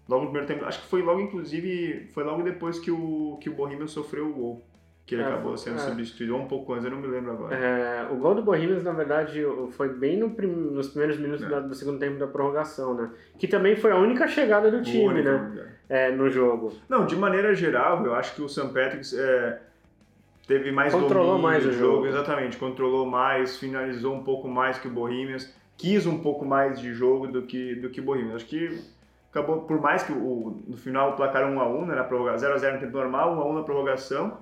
logo 0.08 0.26
no 0.26 0.30
primeiro 0.30 0.46
tempo. 0.46 0.66
Acho 0.66 0.84
que 0.84 0.88
foi 0.88 1.02
logo, 1.02 1.20
inclusive, 1.20 2.06
foi 2.14 2.24
logo 2.24 2.44
depois 2.44 2.78
que 2.78 2.92
o, 2.92 3.40
que 3.42 3.50
o 3.50 3.56
Bohemians 3.56 3.90
sofreu 3.90 4.30
o 4.30 4.34
gol 4.34 4.71
que 5.06 5.16
ele 5.16 5.24
é, 5.24 5.26
acabou 5.26 5.58
sendo 5.58 5.78
é. 5.78 5.80
substituído, 5.80 6.36
um 6.36 6.48
pouco 6.48 6.74
antes, 6.74 6.86
eu 6.86 6.92
não 6.92 7.00
me 7.00 7.08
lembro 7.08 7.32
agora. 7.32 7.56
É, 7.56 8.08
o 8.10 8.16
gol 8.16 8.36
do 8.36 8.42
Bohemians, 8.42 8.84
na 8.84 8.94
verdade, 8.94 9.44
foi 9.72 9.90
bem 9.90 10.18
no 10.18 10.32
prim, 10.32 10.48
nos 10.48 10.90
primeiros 10.90 11.18
minutos 11.20 11.46
é. 11.46 11.50
da, 11.50 11.60
do 11.60 11.74
segundo 11.74 12.00
tempo 12.00 12.18
da 12.18 12.28
prorrogação, 12.28 12.94
né? 12.94 13.12
Que 13.38 13.48
também 13.48 13.76
foi 13.76 13.92
a 13.92 13.98
única 13.98 14.28
chegada 14.28 14.72
do 14.72 14.82
time, 14.82 15.08
única, 15.08 15.38
né? 15.38 15.74
É, 15.90 16.12
no 16.12 16.30
jogo. 16.30 16.74
Não, 16.88 17.06
de 17.06 17.16
maneira 17.16 17.54
geral, 17.54 18.06
eu 18.06 18.16
acho 18.16 18.36
que 18.36 18.42
o 18.42 18.48
St. 18.48 18.68
Patrick's 18.68 19.14
é, 19.14 19.60
teve 20.48 20.72
mais 20.72 20.94
controlou 20.94 21.38
domínio 21.38 21.44
mais 21.44 21.66
o 21.66 21.72
jogo. 21.72 21.96
jogo. 21.96 22.08
Exatamente, 22.08 22.58
controlou 22.58 23.06
mais, 23.06 23.58
finalizou 23.58 24.16
um 24.16 24.24
pouco 24.24 24.48
mais 24.48 24.78
que 24.78 24.88
o 24.88 24.92
Bohemians, 24.92 25.54
quis 25.78 26.06
um 26.06 26.20
pouco 26.20 26.46
mais 26.46 26.80
de 26.80 26.94
jogo 26.94 27.28
do 27.28 27.42
que, 27.42 27.76
do 27.76 27.90
que 27.90 28.00
o 28.00 28.04
Bohemians. 28.04 28.36
Acho 28.36 28.46
que 28.46 28.80
acabou, 29.30 29.62
por 29.62 29.82
mais 29.82 30.04
que 30.04 30.12
o, 30.12 30.62
no 30.68 30.78
final 30.78 31.12
o 31.12 31.16
placar 31.16 31.44
1x1, 31.44 31.86
né, 31.86 31.96
na 31.96 32.04
prorrogação, 32.04 32.50
0x0 32.50 32.74
no 32.74 32.80
tempo 32.80 32.98
normal, 32.98 33.36
1x1 33.36 33.54
na 33.56 33.64
prorrogação, 33.64 34.38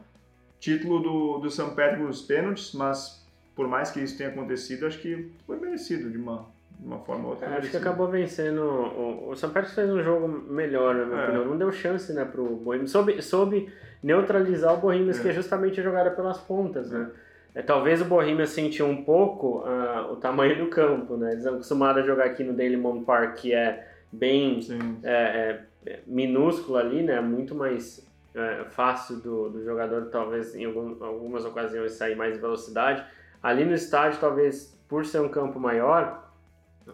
título 0.60 1.00
do, 1.00 1.38
do 1.39 1.50
São 1.50 1.74
Pedro 1.74 2.04
nos 2.04 2.22
pênaltis, 2.22 2.74
mas 2.74 3.26
por 3.56 3.67
mais 3.67 3.91
que 3.91 4.00
isso 4.00 4.17
tenha 4.17 4.30
acontecido, 4.30 4.86
acho 4.86 5.00
que 5.00 5.32
foi 5.45 5.60
merecido 5.60 6.10
de 6.10 6.17
uma, 6.17 6.45
de 6.80 6.86
uma 6.86 7.00
forma 7.00 7.26
ou 7.26 7.30
outra. 7.32 7.48
É, 7.48 7.58
acho 7.58 7.69
que 7.69 7.78
acabou 7.78 8.08
vencendo. 8.08 8.62
O, 8.62 9.30
o 9.30 9.36
São 9.36 9.50
Pedro 9.50 9.69
fez 9.69 9.89
um 9.89 10.02
jogo 10.02 10.28
melhor, 10.28 10.95
na 10.95 11.06
minha 11.06 11.19
é. 11.19 11.24
opinião. 11.26 11.45
Não 11.45 11.58
deu 11.58 11.72
chance 11.72 12.13
né, 12.13 12.26
pro 12.26 12.45
Bohemians. 12.56 12.91
Soube, 12.91 13.22
soube 13.22 13.72
neutralizar 14.02 14.74
o 14.74 14.78
Bohemians, 14.78 15.19
é. 15.19 15.22
que 15.22 15.30
é 15.30 15.34
justamente 15.34 15.80
a 15.80 15.84
jogada 15.84 16.12
pelas 16.12 16.38
pontas, 16.38 16.89
né? 16.89 17.10
É, 17.54 17.62
talvez 17.62 18.02
o 18.02 18.06
Bohemians 18.06 18.52
sentiu 18.52 18.86
um 18.86 19.04
pouco 19.04 19.60
uh, 19.60 20.13
o 20.13 20.15
tamanho 20.15 20.58
do 20.58 20.67
campo, 20.67 21.17
né? 21.17 21.32
Eles 21.32 21.43
são 21.43 21.56
acostumados 21.56 22.04
a 22.04 22.06
jogar 22.06 22.26
aqui 22.26 22.43
no 22.43 22.54
Daily 22.54 22.78
Moon 22.78 23.04
Park, 23.04 23.36
que 23.36 23.54
é 23.54 23.88
bem 24.12 24.60
é, 25.04 25.60
é, 25.86 26.00
minúsculo 26.06 26.78
ali, 26.78 27.02
né? 27.02 27.19
Muito 27.19 27.56
mais 27.56 28.08
é, 28.36 28.65
fácil 28.65 29.18
do, 29.18 29.50
do 29.50 29.63
jogador, 29.63 30.06
talvez 30.12 30.56
em 30.56 30.65
algum, 30.65 31.04
algumas 31.04 31.46
ocasiões 31.46 31.94
sair 31.94 32.15
mais 32.15 32.39
velocidade. 32.39 33.04
Ali 33.42 33.65
no 33.65 33.74
estádio, 33.74 34.20
talvez 34.20 34.78
por 34.88 35.06
ser 35.06 35.22
um 35.22 35.30
campo 35.30 35.60
maior, 35.60 36.30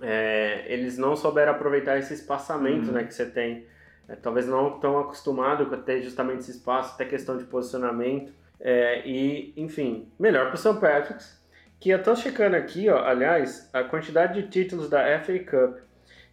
é, 0.01 0.65
eles 0.67 0.97
não 0.97 1.15
souberam 1.15 1.51
aproveitar 1.51 1.97
esse 1.97 2.13
espaçamento 2.13 2.87
uhum. 2.87 2.93
né, 2.93 3.03
que 3.03 3.13
você 3.13 3.25
tem. 3.25 3.65
É, 4.07 4.15
talvez 4.15 4.47
não 4.47 4.79
tão 4.79 4.99
acostumado 4.99 5.73
a 5.73 5.77
ter 5.77 6.01
justamente 6.01 6.41
esse 6.41 6.51
espaço, 6.51 6.93
até 6.93 7.05
questão 7.05 7.37
de 7.37 7.45
posicionamento. 7.45 8.33
É, 8.59 9.05
e, 9.05 9.53
enfim, 9.57 10.11
melhor 10.19 10.47
para 10.47 10.55
o 10.55 10.57
São 10.57 10.79
Patrick's, 10.79 11.41
que 11.79 11.89
eu 11.89 12.01
tô 12.01 12.15
checando 12.15 12.55
aqui, 12.55 12.89
ó, 12.89 13.03
aliás, 13.03 13.69
a 13.73 13.83
quantidade 13.83 14.41
de 14.41 14.47
títulos 14.49 14.89
da 14.89 15.19
FA 15.19 15.39
Cup 15.39 15.79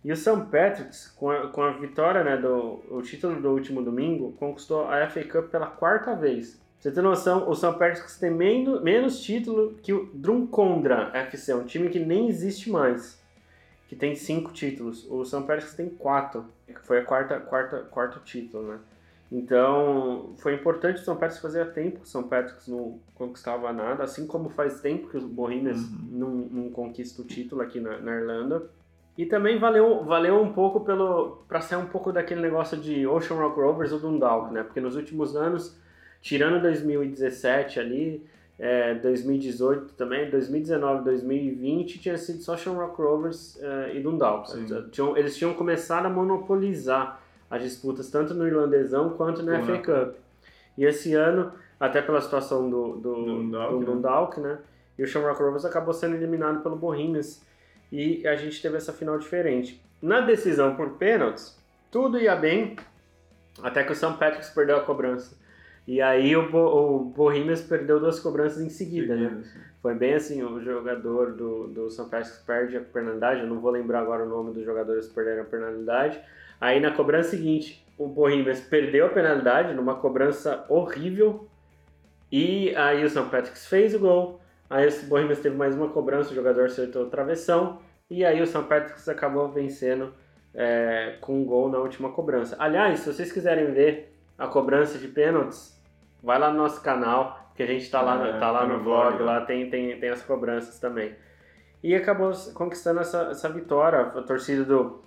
e 0.05 0.11
o 0.11 0.17
St. 0.17 0.47
Patrick's, 0.51 1.09
com 1.17 1.31
a, 1.31 1.49
com 1.49 1.63
a 1.63 1.73
vitória, 1.73 2.25
né, 2.25 2.37
do 2.37 2.83
o 2.91 3.03
título 3.03 3.41
do 3.41 3.51
último 3.51 3.83
domingo, 3.83 4.33
conquistou 4.33 4.89
a 4.89 5.09
FA 5.09 5.25
Cup 5.25 5.49
pela 5.49 5.67
quarta 5.67 6.15
vez. 6.15 6.61
Você 6.79 6.91
tem 6.91 7.03
noção, 7.03 7.49
o 7.49 7.55
St. 7.55 7.79
Patrick's 7.79 8.19
tem 8.19 8.31
menos, 8.31 8.83
menos 8.83 9.21
título 9.21 9.75
que 9.81 9.93
o 9.93 10.11
Drumcondra 10.13 11.13
FC, 11.15 11.55
um 11.55 11.65
time 11.65 11.89
que 11.89 12.01
nem 12.01 12.29
existe 12.29 12.69
mais, 12.69 13.23
que 13.87 13.95
tem 13.95 14.17
cinco 14.17 14.53
títulos. 14.53 15.07
O 15.09 15.25
St. 15.25 15.43
Patrick's 15.43 15.75
tem 15.75 15.89
quatro, 15.89 16.47
que 16.67 16.81
foi 16.81 16.99
a 16.99 17.05
quarta, 17.05 17.39
quarta, 17.39 17.79
quarto 17.83 18.19
título, 18.25 18.67
né? 18.67 18.79
Então, 19.31 20.35
foi 20.39 20.55
importante 20.55 20.97
o 20.97 20.99
St. 20.99 21.13
Patrick's 21.13 21.39
fazer 21.39 21.73
tempo 21.73 22.01
que 22.01 22.05
o 22.05 22.07
St. 22.07 22.25
Patrick's 22.25 22.67
não 22.67 22.99
conquistava 23.15 23.73
nada, 23.73 24.03
assim 24.03 24.27
como 24.27 24.51
faz 24.51 24.81
tempo 24.81 25.09
que 25.09 25.17
o 25.17 25.29
Bohemians 25.29 25.79
uhum. 25.79 26.09
não, 26.11 26.31
não 26.31 26.71
conquista 26.71 27.23
o 27.23 27.25
título 27.25 27.63
aqui 27.63 27.79
na, 27.79 27.99
na 27.99 28.17
Irlanda. 28.17 28.69
E 29.17 29.27
também 29.27 29.59
valeu, 29.59 30.05
valeu 30.05 30.41
um 30.41 30.53
pouco 30.53 30.81
pelo 30.81 31.43
para 31.47 31.61
ser 31.61 31.77
um 31.77 31.87
pouco 31.87 32.13
daquele 32.13 32.41
negócio 32.41 32.79
de 32.79 33.07
Ocean 33.07 33.37
Rock 33.37 33.61
Rovers 33.61 33.93
ou 33.93 34.01
Dundalk, 34.01 34.53
né? 34.53 34.63
Porque 34.63 34.81
nos 34.81 34.97
últimos 34.97 35.37
anos, 35.37 35.77
tirando 36.23 36.63
2017 36.63 37.79
ali, 37.79 38.27
é, 38.59 38.95
2018 38.95 39.95
também, 39.95 40.31
2019, 40.31 41.05
2020 41.05 41.99
tinha 41.99 42.17
sido 42.17 42.43
só 42.43 42.55
Ocean 42.55 42.73
Rock 42.73 43.01
Rovers 43.03 43.59
é, 43.63 43.97
e 43.97 44.01
Dundalk. 44.01 44.51
Tinham, 44.91 45.17
eles 45.17 45.37
tinham 45.37 45.53
começado 45.53 46.07
a 46.07 46.11
monopolizar 46.11 47.21
as 47.51 47.63
disputas 47.63 48.11
tanto 48.11 48.33
no 48.33 48.47
irlandesão 48.47 49.11
quanto 49.11 49.43
no 49.43 49.53
FA 49.65 49.79
Cup. 49.79 50.15
E 50.79 50.87
esse 50.87 51.13
ano, 51.15 51.53
até 51.79 52.01
pela 52.01 52.21
situação 52.21 52.71
do, 52.71 52.97
do, 52.97 53.15
Dundalk, 53.25 53.73
do 53.73 53.85
Dundalk 53.85 54.41
né? 54.41 54.49
né? 54.53 54.59
E 54.99 55.03
o 55.03 55.07
Shamrock 55.07 55.43
Rovers 55.43 55.67
acabou 55.67 55.93
sendo 55.93 56.15
eliminado 56.15 56.63
pelo 56.63 56.77
Bohemians 56.77 57.43
e 57.93 58.27
a 58.27 58.35
gente 58.35 58.61
teve 58.63 58.79
essa 58.79 58.93
final 58.93 59.19
diferente. 59.19 59.81
Na 60.01 60.23
decisão 60.23 60.75
por 60.75 60.93
pênaltis, 60.93 61.57
tudo 61.91 62.19
ia 62.19 62.35
bem, 62.35 62.75
até 63.63 63.85
que 63.85 63.93
o 63.93 63.95
St. 63.95 64.15
Patrick's 64.19 64.49
perdeu 64.49 64.79
a 64.79 64.81
cobrança. 64.81 65.37
E 65.87 66.01
aí 66.01 66.35
o, 66.35 66.51
Bo, 66.51 67.13
Bohemians 67.15 67.61
perdeu 67.61 68.01
duas 68.01 68.19
cobranças 68.19 68.63
em 68.63 68.71
seguida, 68.71 69.15
né? 69.15 69.43
Foi 69.83 69.95
bem 69.95 70.15
assim, 70.15 70.43
o 70.43 70.61
jogador 70.63 71.33
do, 71.33 71.67
do 71.69 71.91
St. 71.91 72.09
Patrick's 72.09 72.39
perde 72.47 72.77
a 72.77 72.81
penalidade, 72.81 73.41
eu 73.41 73.47
não 73.47 73.61
vou 73.61 73.71
lembrar 73.71 74.01
agora 74.01 74.25
o 74.25 74.29
nome 74.29 74.55
dos 74.55 74.65
jogadores 74.65 75.09
que 75.09 75.15
perderam 75.15 75.43
a 75.43 75.47
penalidade. 75.47 76.21
Aí 76.61 76.81
na 76.81 76.93
cobrança 76.93 77.31
seguinte, 77.31 77.85
o 77.99 78.07
Bohemians 78.07 78.61
perdeu 78.61 79.07
a 79.07 79.11
penalidade 79.11 79.75
numa 79.75 79.97
cobrança 79.97 80.65
horrível. 80.69 81.47
E 82.31 82.75
aí 82.77 83.05
o 83.05 83.09
St. 83.09 83.29
Patrick's 83.29 83.67
fez 83.67 83.95
o 83.95 83.99
gol. 83.99 84.41
Aí 84.73 84.89
o 84.89 85.07
Bohemians 85.07 85.39
teve 85.39 85.55
mais 85.55 85.77
uma 85.77 85.89
cobrança, 85.89 86.31
o 86.31 86.35
jogador 86.35 86.65
acertou 86.65 87.03
o 87.03 87.11
travessão. 87.11 87.79
E 88.11 88.25
aí 88.25 88.41
o 88.41 88.47
St. 88.47 88.63
Patrick's 88.63 89.07
acabou 89.07 89.47
vencendo 89.51 90.15
é, 90.55 91.19
com 91.21 91.43
um 91.43 91.45
gol 91.45 91.69
na 91.69 91.77
última 91.77 92.11
cobrança. 92.11 92.57
Aliás, 92.59 93.01
se 93.01 93.13
vocês 93.13 93.31
quiserem 93.31 93.71
ver 93.71 94.17
a 94.39 94.47
cobrança 94.47 94.97
de 94.97 95.09
pênaltis, 95.09 95.79
vai 96.23 96.39
lá 96.39 96.51
no 96.51 96.57
nosso 96.57 96.81
canal, 96.81 97.53
que 97.55 97.63
a 97.63 97.67
gente 97.67 97.83
está 97.83 98.01
lá, 98.01 98.27
é, 98.27 98.39
tá 98.39 98.51
lá 98.51 98.67
no 98.67 98.83
vlog, 98.83 99.23
lá 99.23 99.43
tem, 99.43 99.69
tem, 99.69 100.01
tem 100.01 100.09
as 100.09 100.23
cobranças 100.23 100.81
também. 100.81 101.15
E 101.85 101.95
acabou 101.95 102.33
conquistando 102.55 103.01
essa, 103.01 103.29
essa 103.31 103.51
vitória. 103.51 104.01
A 104.01 104.23
torcida 104.23 104.65
do 104.65 105.03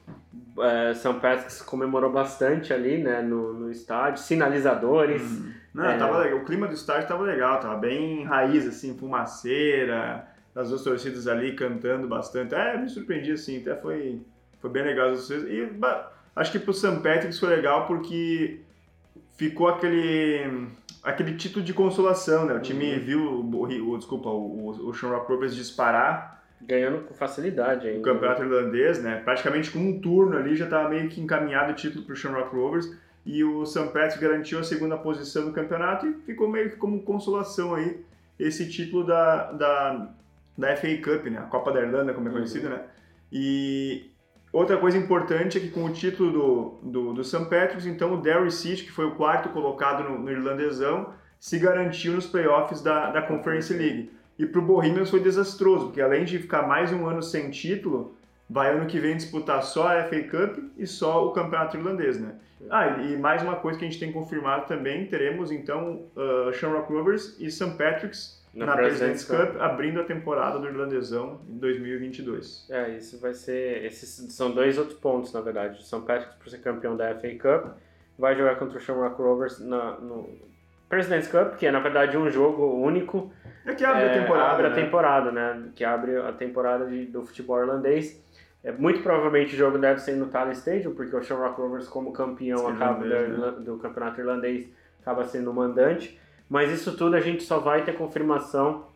é, 0.60 0.94
St. 0.94 1.14
Patrick's 1.16 1.64
comemorou 1.64 2.12
bastante 2.12 2.72
ali 2.72 3.00
né, 3.00 3.20
no, 3.24 3.52
no 3.52 3.72
estádio, 3.72 4.22
sinalizadores. 4.22 5.24
Hum 5.24 5.65
não, 5.76 5.90
é. 5.90 5.98
tava 5.98 6.20
legal. 6.20 6.40
O 6.40 6.46
clima 6.46 6.68
do 6.68 6.74
estádio 6.74 7.08
tava 7.08 7.24
legal, 7.24 7.60
tava 7.60 7.76
bem 7.76 8.24
raiz, 8.24 8.66
assim, 8.66 8.98
fumaceira, 8.98 10.26
as 10.56 10.70
duas 10.70 10.84
torcidas 10.84 11.28
ali 11.28 11.54
cantando 11.54 12.08
bastante. 12.08 12.56
É, 12.56 12.78
me 12.78 12.88
surpreendi, 12.88 13.34
assim, 13.34 13.60
até 13.60 13.76
foi, 13.76 14.22
foi 14.62 14.70
bem 14.70 14.84
legal 14.84 15.10
as 15.10 15.28
duas 15.28 15.44
E 15.44 15.70
acho 16.34 16.52
que 16.54 16.60
pro 16.60 16.74
St. 16.74 16.96
Patrick's 17.04 17.40
foi 17.40 17.50
legal 17.50 17.86
porque 17.88 18.62
ficou 19.38 19.68
aquele 19.68 20.70
aquele 21.04 21.36
título 21.36 21.64
de 21.64 21.74
consolação, 21.74 22.46
né? 22.46 22.54
O 22.56 22.62
time 22.62 22.94
uhum. 22.94 23.00
viu 23.00 23.22
o, 23.22 23.92
o, 23.92 23.98
desculpa, 23.98 24.30
o, 24.30 24.70
o 24.70 24.94
Shamrock 24.94 25.30
Rovers 25.32 25.56
disparar 25.56 26.44
ganhando 26.60 27.06
com 27.06 27.14
facilidade 27.14 27.88
ainda. 27.88 28.00
O 28.00 28.02
campeonato 28.02 28.44
irlandês, 28.44 29.04
né? 29.04 29.22
Praticamente 29.24 29.70
com 29.70 29.80
um 29.80 30.00
turno 30.00 30.38
ali 30.38 30.56
já 30.56 30.66
estava 30.66 30.90
meio 30.90 31.10
que 31.10 31.22
encaminhado 31.22 31.74
o 31.74 31.76
título 31.76 32.06
para 32.06 32.14
o 32.14 32.16
Shamrock 32.16 32.56
Rovers 32.56 32.90
e 33.26 33.44
o 33.44 33.66
St. 33.66 33.86
Patrick's 33.86 34.20
garantiu 34.20 34.60
a 34.60 34.64
segunda 34.64 34.98
posição 34.98 35.46
no 35.46 35.52
campeonato 35.52 36.06
e 36.06 36.14
ficou 36.26 36.48
meio 36.48 36.70
que 36.70 36.78
como 36.78 37.02
consolação 37.02 37.74
aí 37.74 38.00
esse 38.38 38.70
título 38.70 39.04
da, 39.04 39.52
da, 39.52 40.10
da 40.56 40.76
FA 40.76 40.96
Cup, 41.04 41.26
né? 41.26 41.40
A 41.40 41.44
Copa 41.44 41.72
da 41.72 41.82
Irlanda, 41.82 42.14
como 42.14 42.28
é 42.28 42.30
uhum. 42.30 42.38
conhecido, 42.38 42.68
uhum. 42.68 42.74
né? 42.74 42.84
E 43.32 44.12
outra 44.54 44.78
coisa 44.78 44.98
importante 44.98 45.58
é 45.58 45.62
que 45.62 45.70
com 45.70 45.86
o 45.86 45.92
título 45.92 46.32
do, 46.32 46.92
do, 46.92 47.14
do 47.14 47.24
St. 47.24 47.46
Patrick's, 47.46 47.88
então 47.88 48.14
o 48.14 48.22
Derry 48.22 48.52
City, 48.52 48.84
que 48.84 48.92
foi 48.92 49.06
o 49.06 49.16
quarto 49.16 49.50
colocado 49.50 50.04
no, 50.08 50.20
no 50.20 50.32
irlandesão, 50.32 51.14
se 51.40 51.58
garantiu 51.58 52.14
nos 52.14 52.28
playoffs 52.28 52.82
da, 52.82 53.12
da 53.12 53.22
Conference 53.24 53.74
League. 53.74 54.12
E 54.38 54.46
para 54.46 54.60
o 54.60 54.66
Bohemians 54.66 55.10
foi 55.10 55.22
desastroso, 55.22 55.88
porque 55.88 56.02
além 56.02 56.26
de 56.26 56.38
ficar 56.38 56.68
mais 56.68 56.92
um 56.92 57.08
ano 57.08 57.24
sem 57.24 57.50
título, 57.50 58.16
vai 58.50 58.74
ano 58.74 58.86
que 58.86 59.00
vem 59.00 59.16
disputar 59.16 59.64
só 59.64 59.88
a 59.88 60.04
FA 60.04 60.22
Cup 60.24 60.58
e 60.78 60.86
só 60.86 61.26
o 61.28 61.32
campeonato 61.32 61.78
irlandês, 61.78 62.20
né? 62.20 62.36
Ah, 62.70 62.88
e 63.04 63.18
mais 63.18 63.42
uma 63.44 63.56
coisa 63.56 63.78
que 63.78 63.86
a 63.86 63.88
gente 63.88 64.00
tem 64.00 64.12
confirmado 64.12 64.66
também, 64.66 65.06
teremos 65.06 65.52
então 65.52 66.08
uh, 66.16 66.52
Shamrock 66.54 66.92
Rovers 66.92 67.40
e 67.40 67.52
St. 67.52 67.72
Patrick's 67.78 68.44
na, 68.56 68.66
na 68.68 68.76
President's 68.76 69.26
Cup, 69.26 69.52
Cup, 69.52 69.62
abrindo 69.62 70.00
a 70.00 70.04
temporada 70.04 70.58
do 70.58 70.68
Irlandesão 70.68 71.42
em 71.48 71.58
2022. 71.58 72.68
É, 72.70 72.92
isso 72.92 73.20
vai 73.20 73.34
ser. 73.34 73.84
Esses 73.84 74.34
são 74.34 74.52
dois 74.52 74.78
outros 74.78 74.98
pontos, 74.98 75.34
na 75.34 75.42
verdade. 75.42 75.80
O 75.80 75.82
St. 75.82 76.02
Patrick's, 76.02 76.36
por 76.36 76.50
ser 76.50 76.60
campeão 76.60 76.96
da 76.96 77.14
FA 77.16 77.30
Cup, 77.36 77.76
vai 78.18 78.36
jogar 78.36 78.56
contra 78.56 78.78
o 78.78 78.82
Shamrock 78.82 79.22
Rovers 79.22 79.60
na, 79.60 80.00
no 80.00 80.30
President's 80.88 81.28
Cup, 81.28 81.58
que 81.58 81.66
é 81.66 81.72
na 81.72 81.80
verdade 81.80 82.18
um 82.18 82.30
jogo 82.30 82.64
único. 82.82 83.32
É 83.66 83.74
que 83.74 83.84
abre 83.84 84.04
é, 84.04 84.12
a 84.12 84.22
temporada. 84.22 84.52
Abre 84.52 84.64
né? 84.64 84.70
a 84.70 84.76
temporada, 84.76 85.32
né? 85.32 85.64
Que 85.76 85.84
abre 85.84 86.18
a 86.18 86.32
temporada 86.32 86.86
de, 86.86 87.06
do 87.08 87.24
futebol 87.24 87.60
irlandês. 87.60 88.24
É, 88.66 88.72
muito 88.72 89.04
provavelmente 89.04 89.54
o 89.54 89.58
jogo 89.58 89.78
deve 89.78 90.00
ser 90.02 90.16
no 90.16 90.26
Tala 90.26 90.52
Stadium, 90.54 90.96
porque 90.96 91.16
o 91.16 91.22
Shamrock 91.22 91.62
Rovers, 91.62 91.88
como 91.88 92.12
campeão 92.12 92.68
acaba 92.68 93.08
da, 93.08 93.22
né? 93.22 93.52
do 93.60 93.78
campeonato 93.78 94.20
irlandês, 94.20 94.68
acaba 95.00 95.24
sendo 95.24 95.52
o 95.52 95.54
mandante. 95.54 96.20
Mas 96.50 96.72
isso 96.72 96.98
tudo 96.98 97.16
a 97.16 97.20
gente 97.20 97.44
só 97.44 97.60
vai 97.60 97.84
ter 97.84 97.94
confirmação 97.94 98.88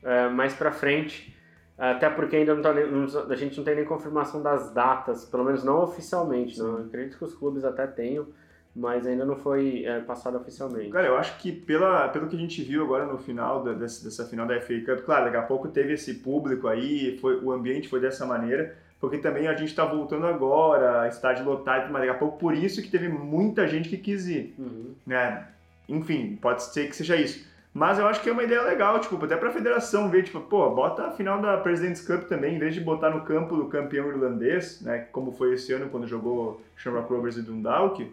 é, 0.00 0.28
mais 0.28 0.54
para 0.54 0.70
frente, 0.70 1.36
até 1.76 2.08
porque 2.08 2.36
ainda 2.36 2.54
não 2.54 2.62
tá, 2.62 2.70
a 2.70 3.34
gente 3.34 3.56
não 3.56 3.64
tem 3.64 3.74
nem 3.74 3.84
confirmação 3.84 4.40
das 4.40 4.72
datas, 4.72 5.24
pelo 5.24 5.44
menos 5.44 5.64
não 5.64 5.82
oficialmente. 5.82 6.56
Não. 6.60 6.78
acredito 6.78 7.18
que 7.18 7.24
os 7.24 7.34
clubes 7.34 7.64
até 7.64 7.84
tenham, 7.84 8.28
mas 8.74 9.08
ainda 9.08 9.24
não 9.24 9.34
foi 9.34 9.84
é, 9.84 9.98
passado 10.00 10.36
oficialmente. 10.36 10.90
Cara, 10.90 11.08
eu 11.08 11.16
acho 11.16 11.36
que 11.38 11.50
pela, 11.50 12.08
pelo 12.10 12.28
que 12.28 12.36
a 12.36 12.38
gente 12.38 12.62
viu 12.62 12.84
agora 12.84 13.04
no 13.04 13.18
final 13.18 13.64
da, 13.64 13.72
dessa, 13.72 14.04
dessa 14.04 14.24
final 14.24 14.46
da 14.46 14.60
FA 14.60 14.74
Cup, 14.86 15.04
claro, 15.04 15.24
daqui 15.24 15.36
a 15.36 15.42
pouco 15.42 15.66
teve 15.66 15.94
esse 15.94 16.14
público 16.14 16.68
aí, 16.68 17.18
foi, 17.18 17.42
o 17.42 17.50
ambiente 17.50 17.88
foi 17.88 17.98
dessa 17.98 18.24
maneira, 18.24 18.76
porque 19.00 19.18
também 19.18 19.46
a 19.46 19.54
gente 19.54 19.68
está 19.68 19.84
voltando 19.84 20.26
agora, 20.26 21.08
estádio 21.08 21.44
lotado, 21.44 21.92
mas 21.92 22.02
daqui 22.02 22.14
a 22.14 22.18
pouco 22.18 22.38
por 22.38 22.54
isso 22.54 22.82
que 22.82 22.90
teve 22.90 23.08
muita 23.08 23.66
gente 23.66 23.88
que 23.88 23.96
quis 23.96 24.26
ir, 24.26 24.54
uhum. 24.58 24.94
né? 25.06 25.46
Enfim, 25.88 26.38
pode 26.40 26.62
ser 26.62 26.88
que 26.88 26.96
seja 26.96 27.16
isso. 27.16 27.46
Mas 27.72 27.98
eu 27.98 28.06
acho 28.06 28.22
que 28.22 28.30
é 28.30 28.32
uma 28.32 28.42
ideia 28.42 28.62
legal, 28.62 28.98
tipo, 29.00 29.22
até 29.22 29.36
para 29.36 29.50
a 29.50 29.52
federação 29.52 30.08
ver, 30.08 30.22
tipo, 30.22 30.40
pô, 30.40 30.70
bota 30.70 31.08
a 31.08 31.10
final 31.10 31.42
da 31.42 31.58
President's 31.58 32.00
Cup 32.00 32.22
também, 32.22 32.56
em 32.56 32.58
vez 32.58 32.72
de 32.72 32.80
botar 32.80 33.10
no 33.10 33.20
campo 33.20 33.54
do 33.54 33.66
campeão 33.66 34.08
irlandês, 34.08 34.80
né, 34.80 35.06
como 35.12 35.30
foi 35.30 35.52
esse 35.52 35.74
ano 35.74 35.90
quando 35.90 36.06
jogou 36.06 36.62
Shamrock 36.74 37.12
Rovers 37.12 37.36
e 37.36 37.42
Dundalk, 37.42 38.10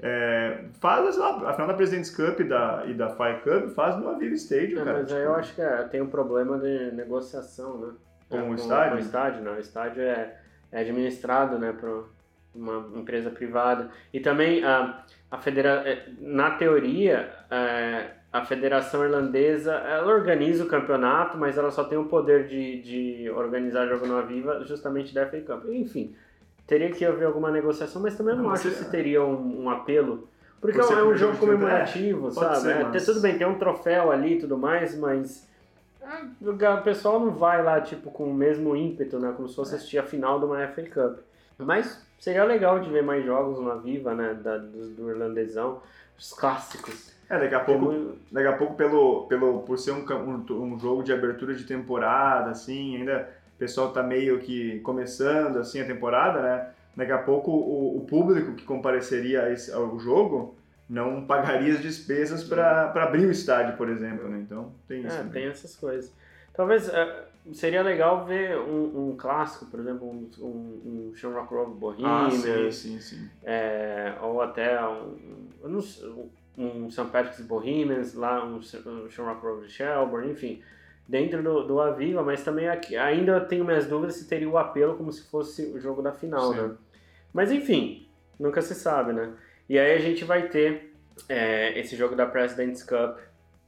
é, 0.00 0.64
faz 0.80 1.16
lá, 1.16 1.48
a 1.48 1.52
final 1.52 1.68
da 1.68 1.74
President's 1.74 2.10
Cup 2.10 2.40
e 2.40 2.44
da, 2.44 2.82
e 2.88 2.94
da 2.94 3.10
Fire 3.10 3.38
Cup, 3.44 3.72
faz 3.74 3.96
no 3.96 4.08
Aviva 4.08 4.34
Stadium, 4.34 4.80
é, 4.80 4.84
cara. 4.84 4.98
Mas 4.98 5.06
tipo... 5.06 5.18
aí 5.18 5.24
eu 5.24 5.34
acho 5.36 5.54
que 5.54 5.62
é, 5.62 5.82
tem 5.84 6.02
um 6.02 6.08
problema 6.08 6.58
de 6.58 6.90
negociação, 6.90 7.78
né? 7.78 7.92
Com 8.28 8.50
o 8.50 8.54
estádio? 8.54 8.96
O 8.96 9.00
estádio, 9.00 9.42
não. 9.42 9.54
O 9.54 9.60
estádio 9.60 10.02
é, 10.02 10.36
é 10.72 10.80
administrado 10.80 11.58
né, 11.58 11.72
por 11.72 12.08
uma 12.54 12.98
empresa 12.98 13.30
privada. 13.30 13.90
E 14.12 14.20
também, 14.20 14.64
a, 14.64 15.04
a 15.30 15.38
federa 15.38 15.82
é, 15.86 16.08
na 16.20 16.52
teoria, 16.52 17.32
é, 17.50 18.10
a 18.32 18.44
Federação 18.44 19.04
Irlandesa 19.04 19.74
ela 19.74 20.12
organiza 20.12 20.64
o 20.64 20.66
campeonato, 20.66 21.38
mas 21.38 21.56
ela 21.56 21.70
só 21.70 21.84
tem 21.84 21.96
o 21.96 22.06
poder 22.06 22.48
de, 22.48 22.82
de 22.82 23.30
organizar 23.30 23.86
jogo 23.86 24.06
no 24.06 24.20
Viva 24.26 24.64
justamente 24.64 25.14
da 25.14 25.26
FA 25.26 25.40
Cup. 25.40 25.66
Enfim, 25.68 26.14
teria 26.66 26.90
que 26.90 27.04
haver 27.04 27.26
alguma 27.26 27.50
negociação, 27.50 28.02
mas 28.02 28.16
também 28.16 28.34
não, 28.34 28.44
não 28.44 28.50
acho 28.50 28.70
que 28.70 28.84
teria 28.86 29.22
um, 29.22 29.64
um 29.64 29.70
apelo. 29.70 30.28
Porque 30.60 30.78
Por 30.78 30.98
é 30.98 31.04
um 31.04 31.14
jogo 31.14 31.36
comemorativo, 31.36 32.28
é, 32.28 32.30
sabe? 32.30 32.56
Ser, 32.56 32.70
é, 32.70 32.84
mas... 32.84 33.04
Tudo 33.04 33.20
bem, 33.20 33.36
tem 33.36 33.46
um 33.46 33.58
troféu 33.58 34.10
ali 34.10 34.34
e 34.34 34.38
tudo 34.38 34.56
mais, 34.56 34.98
mas 34.98 35.48
o 36.40 36.82
pessoal 36.82 37.18
não 37.18 37.30
vai 37.30 37.62
lá, 37.62 37.80
tipo, 37.80 38.10
com 38.10 38.24
o 38.24 38.34
mesmo 38.34 38.76
ímpeto, 38.76 39.18
né? 39.18 39.32
Como 39.36 39.48
se 39.48 39.54
fosse 39.54 39.74
assistir 39.74 39.98
a 39.98 40.02
final 40.02 40.38
de 40.38 40.46
uma 40.46 40.66
FA 40.68 40.82
Cup. 40.82 41.18
Mas 41.58 42.04
seria 42.18 42.44
legal 42.44 42.80
de 42.80 42.90
ver 42.90 43.02
mais 43.02 43.24
jogos 43.24 43.60
na 43.60 43.74
Viva, 43.74 44.14
né? 44.14 44.34
Da, 44.34 44.58
do, 44.58 44.88
do 44.90 45.10
irlandesão, 45.10 45.80
os 46.18 46.32
clássicos. 46.32 47.14
É, 47.28 47.38
daqui 47.38 47.54
a 47.54 47.60
pouco, 47.60 47.84
muito... 47.86 48.18
daqui 48.30 48.46
a 48.46 48.56
pouco 48.56 48.74
pelo, 48.74 49.26
pelo, 49.26 49.60
por 49.60 49.78
ser 49.78 49.92
um, 49.92 50.04
um, 50.04 50.74
um, 50.74 50.78
jogo 50.78 51.02
de 51.02 51.12
abertura 51.12 51.54
de 51.54 51.64
temporada, 51.64 52.50
assim, 52.50 52.96
ainda 52.96 53.30
o 53.54 53.58
pessoal 53.58 53.92
tá 53.92 54.02
meio 54.02 54.38
que 54.40 54.80
começando, 54.80 55.58
assim, 55.58 55.80
a 55.80 55.86
temporada, 55.86 56.42
né? 56.42 56.68
Daqui 56.96 57.12
a 57.12 57.18
pouco 57.18 57.50
o, 57.50 57.98
o 57.98 58.00
público 58.06 58.52
que 58.52 58.64
compareceria 58.64 59.50
esse, 59.50 59.72
ao 59.72 59.98
jogo 59.98 60.54
não 60.88 61.24
pagaria 61.24 61.72
as 61.72 61.80
despesas 61.80 62.44
para 62.44 62.90
abrir 62.94 63.26
o 63.26 63.30
estádio, 63.30 63.76
por 63.76 63.88
exemplo, 63.88 64.28
né? 64.28 64.38
Então 64.38 64.72
tem 64.86 65.04
isso. 65.04 65.16
É, 65.16 65.24
tem 65.24 65.46
essas 65.46 65.74
coisas. 65.76 66.12
Talvez 66.52 66.88
uh, 66.88 67.52
seria 67.52 67.82
legal 67.82 68.24
ver 68.24 68.56
um, 68.56 69.10
um, 69.10 69.16
clássico, 69.16 69.66
por 69.66 69.80
exemplo, 69.80 70.08
um, 70.08 70.30
um, 70.38 71.10
um 71.10 71.14
Shamrock 71.14 71.52
Rovers 71.52 71.78
Bohemian, 71.78 72.26
ah, 72.26 72.30
sim, 72.30 72.70
sim, 72.70 73.00
sim. 73.00 73.30
É, 73.42 74.14
ou 74.22 74.40
até 74.40 74.80
um, 74.86 75.16
um, 75.64 75.78
um 76.56 76.90
St. 76.90 77.06
Patrick's 77.10 77.44
Bohemians, 77.44 78.14
lá 78.14 78.44
um, 78.44 78.56
um 78.58 79.10
Shamrock 79.10 79.42
Rovers 79.42 79.72
Shelburne, 79.72 80.30
enfim. 80.30 80.62
dentro 81.08 81.42
do, 81.42 81.66
do 81.66 81.80
Aviva, 81.80 82.22
mas 82.22 82.44
também 82.44 82.68
aqui, 82.68 82.96
ainda 82.96 83.40
tenho 83.40 83.64
minhas 83.64 83.86
dúvidas 83.86 84.16
se 84.16 84.28
teria 84.28 84.48
o 84.48 84.56
apelo 84.56 84.96
como 84.96 85.10
se 85.10 85.28
fosse 85.28 85.66
o 85.66 85.80
jogo 85.80 86.02
da 86.02 86.12
final, 86.12 86.52
Sim. 86.52 86.60
né? 86.60 86.70
Mas 87.32 87.50
enfim, 87.50 88.06
nunca 88.38 88.62
se 88.62 88.76
sabe, 88.76 89.12
né? 89.12 89.32
E 89.68 89.78
aí 89.78 89.92
a 89.94 89.98
gente 89.98 90.24
vai 90.24 90.48
ter 90.48 90.94
é, 91.28 91.78
esse 91.78 91.96
jogo 91.96 92.14
da 92.14 92.26
President's 92.26 92.82
Cup 92.82 93.18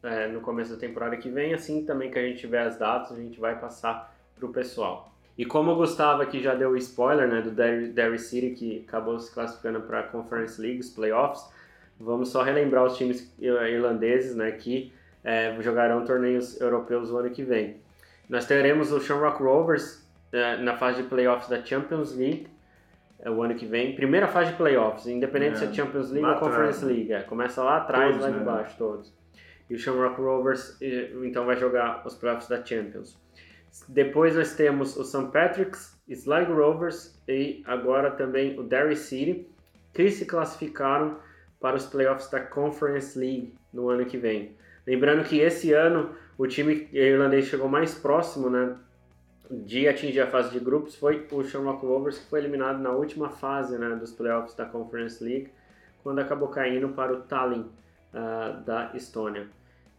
é, 0.02 0.28
no 0.28 0.40
começo 0.40 0.72
da 0.72 0.78
temporada 0.78 1.16
que 1.16 1.30
vem, 1.30 1.54
assim 1.54 1.84
também 1.84 2.10
que 2.10 2.18
a 2.18 2.22
gente 2.22 2.38
tiver 2.38 2.62
as 2.62 2.78
datas, 2.78 3.12
a 3.12 3.20
gente 3.20 3.40
vai 3.40 3.58
passar 3.58 4.14
para 4.34 4.46
o 4.46 4.52
pessoal. 4.52 5.12
E 5.38 5.44
como 5.44 5.72
o 5.72 5.76
Gustavo 5.76 6.22
aqui 6.22 6.42
já 6.42 6.54
deu 6.54 6.70
o 6.70 6.76
spoiler 6.76 7.28
né, 7.28 7.42
do 7.42 7.50
Derry, 7.50 8.18
City, 8.18 8.50
que 8.50 8.84
acabou 8.88 9.18
se 9.18 9.32
classificando 9.32 9.80
para 9.82 10.00
a 10.00 10.02
Conference 10.02 10.60
League, 10.60 10.84
playoffs, 10.94 11.44
vamos 11.98 12.30
só 12.30 12.42
relembrar 12.42 12.84
os 12.84 12.96
times 12.96 13.34
irlandeses 13.38 14.34
né, 14.34 14.50
que 14.52 14.92
é, 15.22 15.54
jogarão 15.60 16.04
torneios 16.04 16.58
europeus 16.60 17.10
o 17.10 17.18
ano 17.18 17.30
que 17.30 17.42
vem. 17.42 17.76
Nós 18.28 18.46
teremos 18.46 18.92
o 18.92 19.00
Shamrock 19.00 19.42
Rovers 19.42 20.06
é, 20.32 20.56
na 20.58 20.76
fase 20.76 21.02
de 21.02 21.08
playoffs 21.08 21.48
da 21.48 21.62
Champions 21.62 22.14
League 22.16 22.48
é, 23.20 23.30
o 23.30 23.42
ano 23.42 23.54
que 23.54 23.66
vem. 23.66 23.94
Primeira 23.94 24.28
fase 24.28 24.50
de 24.50 24.56
playoffs, 24.56 25.06
independente 25.06 25.54
é. 25.54 25.58
se 25.58 25.64
é 25.64 25.72
Champions 25.72 26.10
League 26.10 26.28
ou 26.28 26.38
Conference 26.38 26.84
League. 26.84 27.12
É, 27.12 27.22
começa 27.22 27.62
lá 27.62 27.78
atrás, 27.78 28.10
todos, 28.10 28.22
lá 28.22 28.30
de 28.30 28.38
né? 28.38 28.44
baixo, 28.44 28.76
todos. 28.76 29.14
E 29.68 29.74
o 29.74 29.78
Shamrock 29.78 30.20
Rovers 30.20 30.78
então 31.24 31.44
vai 31.44 31.56
jogar 31.56 32.06
os 32.06 32.14
playoffs 32.14 32.48
da 32.48 32.64
Champions. 32.64 33.18
Depois 33.88 34.36
nós 34.36 34.54
temos 34.54 34.96
o 34.96 35.04
St. 35.04 35.30
Patrick's, 35.32 35.96
Sligo 36.08 36.54
Rovers 36.54 37.20
e 37.28 37.62
agora 37.66 38.10
também 38.12 38.58
o 38.58 38.62
Derry 38.62 38.96
City, 38.96 39.48
que 39.92 40.10
se 40.10 40.24
classificaram 40.24 41.18
para 41.60 41.76
os 41.76 41.86
playoffs 41.86 42.30
da 42.30 42.40
Conference 42.40 43.18
League 43.18 43.54
no 43.72 43.88
ano 43.88 44.06
que 44.06 44.16
vem. 44.16 44.56
Lembrando 44.86 45.24
que 45.24 45.40
esse 45.40 45.72
ano 45.72 46.14
o 46.38 46.46
time 46.46 46.88
irlandês 46.92 47.46
chegou 47.46 47.68
mais 47.68 47.94
próximo 47.94 48.48
né, 48.48 48.76
de 49.50 49.88
atingir 49.88 50.20
a 50.20 50.26
fase 50.26 50.50
de 50.50 50.58
grupos 50.58 50.94
foi 50.94 51.26
o 51.30 51.44
Shamrock 51.44 51.84
Rovers, 51.84 52.18
que 52.18 52.26
foi 52.26 52.40
eliminado 52.40 52.78
na 52.80 52.90
última 52.90 53.28
fase 53.28 53.78
né, 53.78 53.96
dos 53.96 54.12
playoffs 54.12 54.54
da 54.54 54.64
Conference 54.64 55.22
League, 55.22 55.50
quando 56.02 56.18
acabou 56.18 56.48
caindo 56.48 56.88
para 56.90 57.12
o 57.12 57.22
Tallinn 57.22 57.66
uh, 58.14 58.64
da 58.64 58.90
Estônia. 58.94 59.48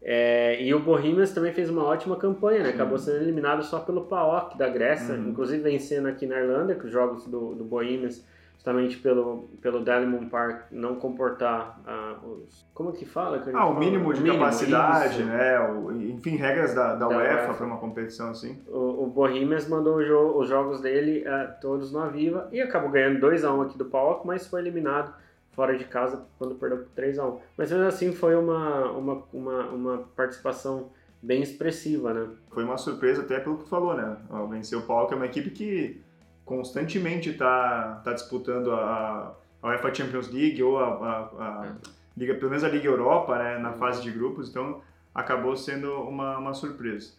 É, 0.01 0.61
e 0.61 0.73
o 0.73 0.79
Bohemians 0.79 1.31
também 1.33 1.51
fez 1.51 1.69
uma 1.69 1.83
ótima 1.83 2.15
campanha, 2.15 2.63
né? 2.63 2.69
acabou 2.69 2.97
sendo 2.97 3.17
eliminado 3.17 3.63
só 3.63 3.79
pelo 3.79 4.05
PAOK 4.05 4.57
da 4.57 4.69
Grécia, 4.69 5.15
uhum. 5.15 5.29
inclusive 5.29 5.61
vencendo 5.61 6.07
aqui 6.07 6.25
na 6.25 6.39
Irlanda, 6.39 6.75
que 6.75 6.85
os 6.85 6.91
jogos 6.91 7.25
do, 7.25 7.55
do 7.55 7.63
Bohemians 7.63 8.23
justamente 8.57 8.97
pelo, 8.97 9.49
pelo 9.61 9.83
Dalymount 9.83 10.29
Park 10.29 10.71
não 10.71 10.95
comportar 10.95 11.79
uh, 11.87 12.27
os... 12.27 12.65
Como 12.73 12.91
que 12.91 13.05
fala? 13.05 13.39
Que 13.39 13.51
ah, 13.51 13.67
o 13.67 13.77
mínimo 13.77 14.11
de 14.13 14.19
o 14.19 14.23
mínimo, 14.23 14.43
capacidade, 14.43 15.21
isso. 15.21 15.25
né? 15.25 15.59
O, 15.69 15.91
enfim, 15.91 16.35
regras 16.35 16.73
da, 16.73 16.95
da, 16.95 17.07
da 17.07 17.17
UEFA, 17.17 17.53
para 17.53 17.65
uma 17.65 17.77
competição 17.77 18.31
assim. 18.31 18.59
O, 18.67 19.03
o 19.03 19.07
Bohemians 19.07 19.67
mandou 19.69 20.03
jo 20.03 20.37
os 20.37 20.49
jogos 20.49 20.81
dele 20.81 21.23
uh, 21.27 21.53
todos 21.61 21.91
no 21.91 21.99
Aviva 21.99 22.49
e 22.51 22.59
acabou 22.59 22.89
ganhando 22.89 23.25
2x1 23.25 23.65
aqui 23.65 23.77
do 23.77 23.85
PAOK, 23.85 24.25
mas 24.25 24.47
foi 24.47 24.59
eliminado 24.59 25.13
fora 25.51 25.77
de 25.77 25.85
casa 25.85 26.25
quando 26.37 26.55
perdeu 26.55 26.79
por 26.79 26.87
3x1. 27.01 27.37
Mas 27.55 27.71
mesmo 27.71 27.87
assim 27.87 28.11
foi 28.11 28.35
uma, 28.35 28.91
uma, 28.91 29.23
uma, 29.31 29.63
uma 29.67 29.97
participação 30.15 30.89
bem 31.21 31.41
expressiva, 31.41 32.13
né? 32.13 32.27
Foi 32.51 32.63
uma 32.63 32.77
surpresa 32.77 33.21
até 33.21 33.39
pelo 33.39 33.59
que 33.59 33.69
falou, 33.69 33.95
né? 33.95 34.17
Venceu 34.49 34.79
o 34.79 34.83
PAOK, 34.83 35.13
é 35.13 35.15
uma 35.15 35.25
equipe 35.25 35.51
que 35.51 36.01
constantemente 36.47 37.29
está 37.29 38.01
tá 38.03 38.13
disputando 38.13 38.71
a, 38.71 39.35
a 39.61 39.67
UEFA 39.67 39.93
Champions 39.93 40.31
League 40.31 40.63
ou 40.63 40.79
a, 40.79 40.87
a, 40.87 41.19
a, 41.43 41.75
Liga, 42.15 42.33
pelo 42.33 42.49
menos 42.49 42.63
a 42.63 42.69
Liga 42.69 42.87
Europa, 42.87 43.37
né, 43.37 43.59
na 43.59 43.73
fase 43.73 44.01
de 44.01 44.09
grupos, 44.09 44.49
então 44.49 44.81
acabou 45.13 45.55
sendo 45.55 45.93
uma, 46.01 46.39
uma 46.39 46.53
surpresa. 46.53 47.11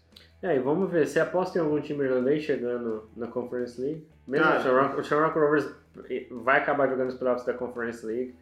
É, 0.42 0.56
e 0.56 0.58
vamos 0.58 0.90
ver, 0.90 1.06
você 1.06 1.20
aposta 1.20 1.58
em 1.58 1.62
algum 1.62 1.80
time 1.80 2.04
irlandês 2.04 2.42
chegando 2.42 3.08
na 3.16 3.28
Conference 3.28 3.80
League? 3.80 4.04
Mesmo 4.26 4.46
ah, 4.46 4.56
o, 4.56 4.60
Shamrock, 4.60 5.00
o 5.00 5.04
Shamrock 5.04 5.38
Rovers 5.38 5.68
vai 6.30 6.58
acabar 6.58 6.88
jogando 6.88 7.08
os 7.08 7.14
playoffs 7.14 7.46
da 7.46 7.54
Conference 7.54 8.04
League, 8.04 8.34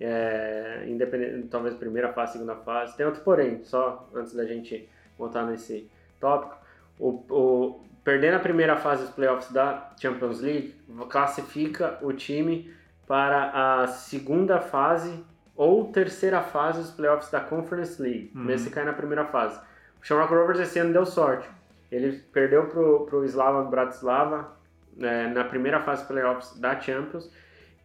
é, 0.00 0.84
independente, 0.88 1.48
talvez 1.48 1.74
primeira 1.74 2.12
fase, 2.12 2.32
segunda 2.32 2.56
fase. 2.56 2.96
Tem 2.96 3.06
outro 3.06 3.22
porém, 3.22 3.62
só 3.62 4.06
antes 4.14 4.34
da 4.34 4.44
gente 4.44 4.88
voltar 5.16 5.46
nesse 5.46 5.88
tópico. 6.20 6.56
O, 6.98 7.24
o, 7.30 7.84
perdendo 8.04 8.36
a 8.36 8.40
primeira 8.40 8.76
fase 8.76 9.02
dos 9.02 9.14
playoffs 9.14 9.50
da 9.50 9.90
Champions 9.98 10.40
League, 10.40 10.74
classifica 11.08 11.98
o 12.02 12.12
time 12.12 12.72
para 13.06 13.82
a 13.82 13.86
segunda 13.86 14.60
fase 14.60 15.24
ou 15.56 15.90
terceira 15.90 16.42
fase 16.42 16.80
dos 16.80 16.90
playoffs 16.90 17.30
da 17.30 17.40
Conference 17.40 18.00
League, 18.00 18.30
uhum. 18.34 18.44
mesmo 18.44 18.68
se 18.68 18.74
cair 18.74 18.84
na 18.84 18.92
primeira 18.92 19.24
fase. 19.24 19.58
O 20.02 20.04
Shamrock 20.06 20.34
Rovers 20.34 20.60
esse 20.60 20.78
ano 20.78 20.92
deu 20.92 21.06
sorte. 21.06 21.48
Ele 21.90 22.12
perdeu 22.32 22.66
para 22.66 23.16
o 23.16 23.24
Slava 23.24 23.62
Bratislava 23.64 24.52
né, 24.96 25.28
na 25.28 25.44
primeira 25.44 25.80
fase 25.80 26.02
dos 26.02 26.08
playoffs 26.08 26.58
da 26.58 26.78
Champions 26.78 27.30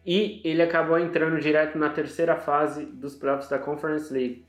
e 0.04 0.40
ele 0.44 0.62
acabou 0.62 0.98
entrando 0.98 1.38
direto 1.40 1.78
na 1.78 1.90
terceira 1.90 2.36
fase 2.36 2.84
dos 2.84 3.14
playoffs 3.14 3.48
da 3.48 3.58
Conference 3.58 4.12
League. 4.12 4.44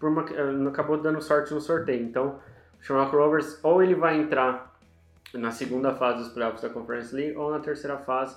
Uma, 0.00 0.24
eh, 0.30 0.68
acabou 0.68 0.96
dando 0.96 1.20
sorte 1.20 1.52
no 1.52 1.60
sorteio. 1.60 2.02
Então, 2.02 2.38
o 2.78 2.82
Shamrock 2.82 3.14
Rovers 3.14 3.58
ou 3.62 3.82
ele 3.82 3.94
vai 3.94 4.16
entrar 4.18 4.69
na 5.34 5.50
segunda 5.50 5.94
fase 5.94 6.18
dos 6.18 6.28
playoffs 6.28 6.62
da 6.62 6.68
Conference 6.68 7.14
League 7.14 7.36
ou 7.36 7.50
na 7.50 7.60
terceira 7.60 7.96
fase. 7.96 8.36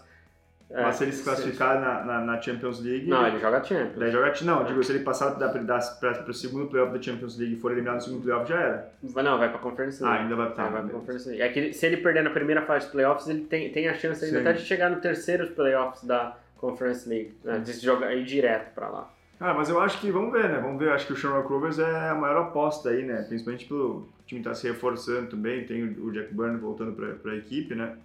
É, 0.69 0.81
Mas 0.81 0.95
se 0.95 1.03
ele 1.03 1.11
se 1.11 1.23
classificar 1.23 1.79
na, 1.79 2.03
na, 2.03 2.21
na, 2.21 2.41
Champions 2.41 2.79
League. 2.79 3.07
Não, 3.07 3.27
ele 3.27 3.37
joga 3.39 3.63
Champions. 3.63 3.99
Daí 3.99 4.11
joga 4.11 4.33
Não, 4.43 4.61
é. 4.61 4.63
digo, 4.63 4.83
se 4.83 4.91
ele 4.91 5.03
passar 5.03 5.35
para 5.35 6.29
o 6.29 6.33
segundo 6.33 6.67
playoff 6.67 6.91
da 6.91 7.01
Champions 7.01 7.37
League 7.37 7.55
e 7.55 7.59
for 7.59 7.71
eliminado 7.71 7.95
no 7.95 8.01
segundo 8.01 8.23
playoff, 8.23 8.49
já 8.49 8.59
era. 8.59 8.91
Não, 9.03 9.37
vai 9.37 9.49
para 9.49 9.57
a 9.57 9.61
Conference 9.61 10.01
League. 10.01 10.17
Ah, 10.17 10.23
ainda 10.23 10.35
vai, 10.35 10.51
tá, 10.53 10.69
vai 10.69 10.81
para 10.81 10.91
Conference 10.91 11.29
League. 11.29 11.41
É 11.43 11.49
que 11.49 11.73
se 11.73 11.85
ele 11.85 11.97
perder 11.97 12.23
na 12.23 12.31
primeira 12.31 12.63
fase 12.63 12.85
dos 12.85 12.91
playoffs, 12.91 13.27
ele 13.27 13.41
tem, 13.41 13.71
tem 13.71 13.87
a 13.87 13.93
chance 13.93 14.25
ainda 14.25 14.39
até 14.39 14.53
de 14.53 14.61
chegar 14.61 14.89
no 14.89 14.99
terceiro 14.99 15.47
playoffs 15.51 16.03
da 16.05 16.37
Conference 16.57 17.07
League, 17.07 17.35
né, 17.43 17.59
de 17.59 17.73
jogar 17.73 18.15
ir 18.15 18.23
direto 18.23 18.73
para 18.73 18.87
lá. 18.87 19.13
Ah, 19.39 19.53
mas 19.53 19.69
eu 19.69 19.79
acho 19.79 19.99
que, 19.99 20.09
vamos 20.11 20.31
ver, 20.31 20.49
né? 20.49 20.59
Vamos 20.59 20.79
ver, 20.79 20.91
acho 20.91 21.07
que 21.07 21.13
o 21.13 21.15
Shamrock 21.15 21.49
Rovers 21.49 21.79
é 21.79 22.09
a 22.09 22.15
maior 22.15 22.37
aposta 22.43 22.89
aí, 22.89 23.03
né? 23.03 23.23
Principalmente 23.23 23.65
pelo 23.65 24.07
time 24.25 24.39
estar 24.39 24.51
tá 24.51 24.55
se 24.55 24.67
reforçando 24.67 25.29
também, 25.29 25.65
tem 25.65 25.83
o 25.83 26.11
Jack 26.11 26.33
Byrne 26.33 26.57
voltando 26.57 26.93
para 26.93 27.31
a 27.31 27.35
equipe, 27.35 27.75
né? 27.75 27.97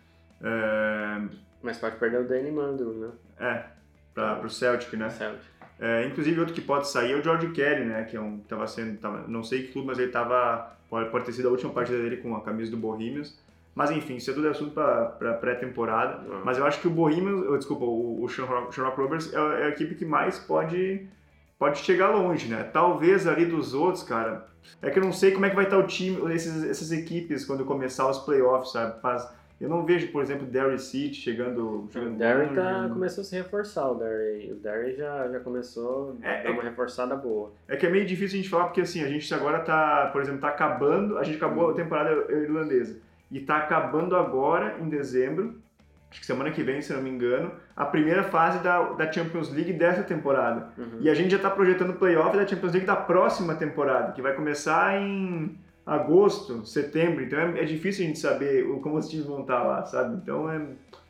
É... 0.43 1.23
Mas 1.63 1.79
pode 1.79 1.97
perder 1.97 2.21
o 2.21 2.29
Danny 2.29 2.51
Mandro, 2.51 2.93
né? 2.95 3.11
É, 3.39 3.65
para 4.15 4.47
o 4.47 4.51
Celtic, 4.51 4.93
né? 4.95 5.11
Celtic. 5.11 5.43
É, 5.81 6.07
inclusive, 6.07 6.41
outro 6.41 6.55
que 6.55 6.61
pode 6.61 6.89
sair 6.89 7.13
é 7.13 7.17
o 7.17 7.23
George 7.23 7.51
Kelly, 7.51 7.85
né? 7.85 8.05
Que 8.05 8.17
é 8.17 8.21
um, 8.21 8.39
tava 8.41 8.67
sendo, 8.67 8.99
tava, 8.99 9.25
não 9.29 9.45
sei 9.45 9.63
que 9.63 9.73
clube, 9.73 9.87
mas 9.89 9.99
ele 9.99 10.11
tava, 10.11 10.77
pode, 10.91 11.11
pode 11.11 11.25
ter 11.25 11.33
sido 11.33 11.49
a 11.49 11.51
última 11.53 11.73
partida 11.73 11.99
dele 11.99 12.17
com 12.17 12.35
a 12.35 12.41
camisa 12.41 12.71
do 12.71 12.77
Bohemians. 12.77 13.39
Mas 13.75 13.93
enfim, 13.93 14.17
isso 14.17 14.29
é 14.31 14.35
tudo 14.35 14.49
assunto 14.49 14.73
para 14.73 15.35
pré-temporada. 15.35 16.29
Uhum. 16.29 16.43
Mas 16.45 16.59
eu 16.59 16.67
acho 16.67 16.81
que 16.81 16.89
o 16.89 16.91
Bohemians, 16.91 17.59
desculpa, 17.59 17.85
o, 17.85 18.25
o 18.25 18.29
Shamrock 18.29 19.01
Rovers 19.01 19.33
é, 19.33 19.37
é 19.37 19.65
a 19.67 19.69
equipe 19.69 19.95
que 19.95 20.05
mais 20.05 20.37
pode 20.37 21.07
pode 21.59 21.79
chegar 21.79 22.11
longe, 22.11 22.49
né? 22.49 22.63
Talvez 22.63 23.27
ali 23.27 23.45
dos 23.45 23.75
outros, 23.75 24.03
cara. 24.03 24.47
É 24.81 24.91
que 24.91 24.99
eu 24.99 25.05
não 25.05 25.13
sei 25.13 25.33
como 25.33 25.47
é 25.47 25.51
que 25.51 25.57
vai 25.57 25.65
estar 25.65 25.79
o 25.79 25.87
time, 25.87 26.33
esses, 26.35 26.63
essas 26.65 26.93
equipes 26.93 27.45
quando 27.45 27.65
começar 27.65 28.09
os 28.09 28.19
playoffs, 28.19 28.73
sabe? 28.73 28.99
Mas 29.03 29.29
eu 29.61 29.69
não 29.69 29.85
vejo, 29.85 30.13
por 30.13 30.23
exemplo, 30.23 30.47
Derry 30.47 30.79
City 30.79 31.15
chegando. 31.15 31.89
chegando 31.91 32.15
o 32.15 32.19
Derry 32.19 32.55
tá, 32.55 32.89
começou 32.93 33.23
a 33.23 33.25
se 33.25 33.37
reforçar, 33.37 33.91
o 33.91 33.95
Derry. 33.97 34.53
O 34.53 34.57
Derry 34.57 34.95
já, 34.95 35.29
já 35.29 35.41
começou 35.41 36.17
a 36.23 36.29
é, 36.29 36.45
dar 36.45 36.51
uma 36.53 36.63
é, 36.63 36.67
reforçada 36.67 37.17
boa. 37.17 37.51
É 37.67 37.77
que 37.77 37.87
é 37.87 37.91
meio 37.91 38.07
difícil 38.07 38.39
a 38.39 38.43
gente 38.43 38.51
falar, 38.51 38.65
porque 38.67 38.83
assim, 38.83 39.03
a 39.03 39.09
gente 39.09 39.33
agora 39.35 39.61
tá, 39.61 40.11
por 40.13 40.23
exemplo, 40.23 40.41
tá 40.41 40.49
acabando, 40.49 41.19
a 41.19 41.25
gente 41.25 41.37
acabou 41.37 41.71
a 41.71 41.75
temporada 41.75 42.33
irlandesa. 42.33 43.01
E 43.31 43.41
tá 43.41 43.59
acabando 43.59 44.17
agora, 44.17 44.79
em 44.81 44.89
dezembro, 44.89 45.61
acho 46.11 46.21
que 46.21 46.27
semana 46.27 46.51
que 46.51 46.63
vem, 46.63 46.81
se 46.81 46.93
não 46.93 47.03
me 47.03 47.11
engano, 47.11 47.53
a 47.77 47.85
primeira 47.85 48.23
fase 48.25 48.63
da, 48.63 48.93
da 48.93 49.11
Champions 49.11 49.53
League 49.53 49.73
dessa 49.73 50.03
temporada. 50.03 50.69
Uhum. 50.79 50.99
E 51.01 51.11
a 51.11 51.15
gente 51.15 51.31
já 51.31 51.37
está 51.37 51.51
projetando 51.51 51.91
o 51.91 51.95
playoff 51.95 52.37
da 52.37 52.47
Champions 52.47 52.73
League 52.73 52.87
da 52.87 52.97
próxima 52.97 53.55
temporada, 53.55 54.13
que 54.13 54.23
vai 54.23 54.35
começar 54.35 55.01
em 55.01 55.59
agosto, 55.85 56.65
setembro. 56.67 57.23
Então 57.23 57.39
é, 57.39 57.63
é 57.63 57.65
difícil 57.65 58.05
a 58.05 58.09
gente 58.09 58.19
saber 58.19 58.67
como 58.81 58.97
os 58.97 59.09
times 59.09 59.27
vão 59.27 59.43
estar 59.43 59.63
lá, 59.63 59.85
sabe? 59.85 60.17
Então 60.17 60.51
é, 60.51 60.61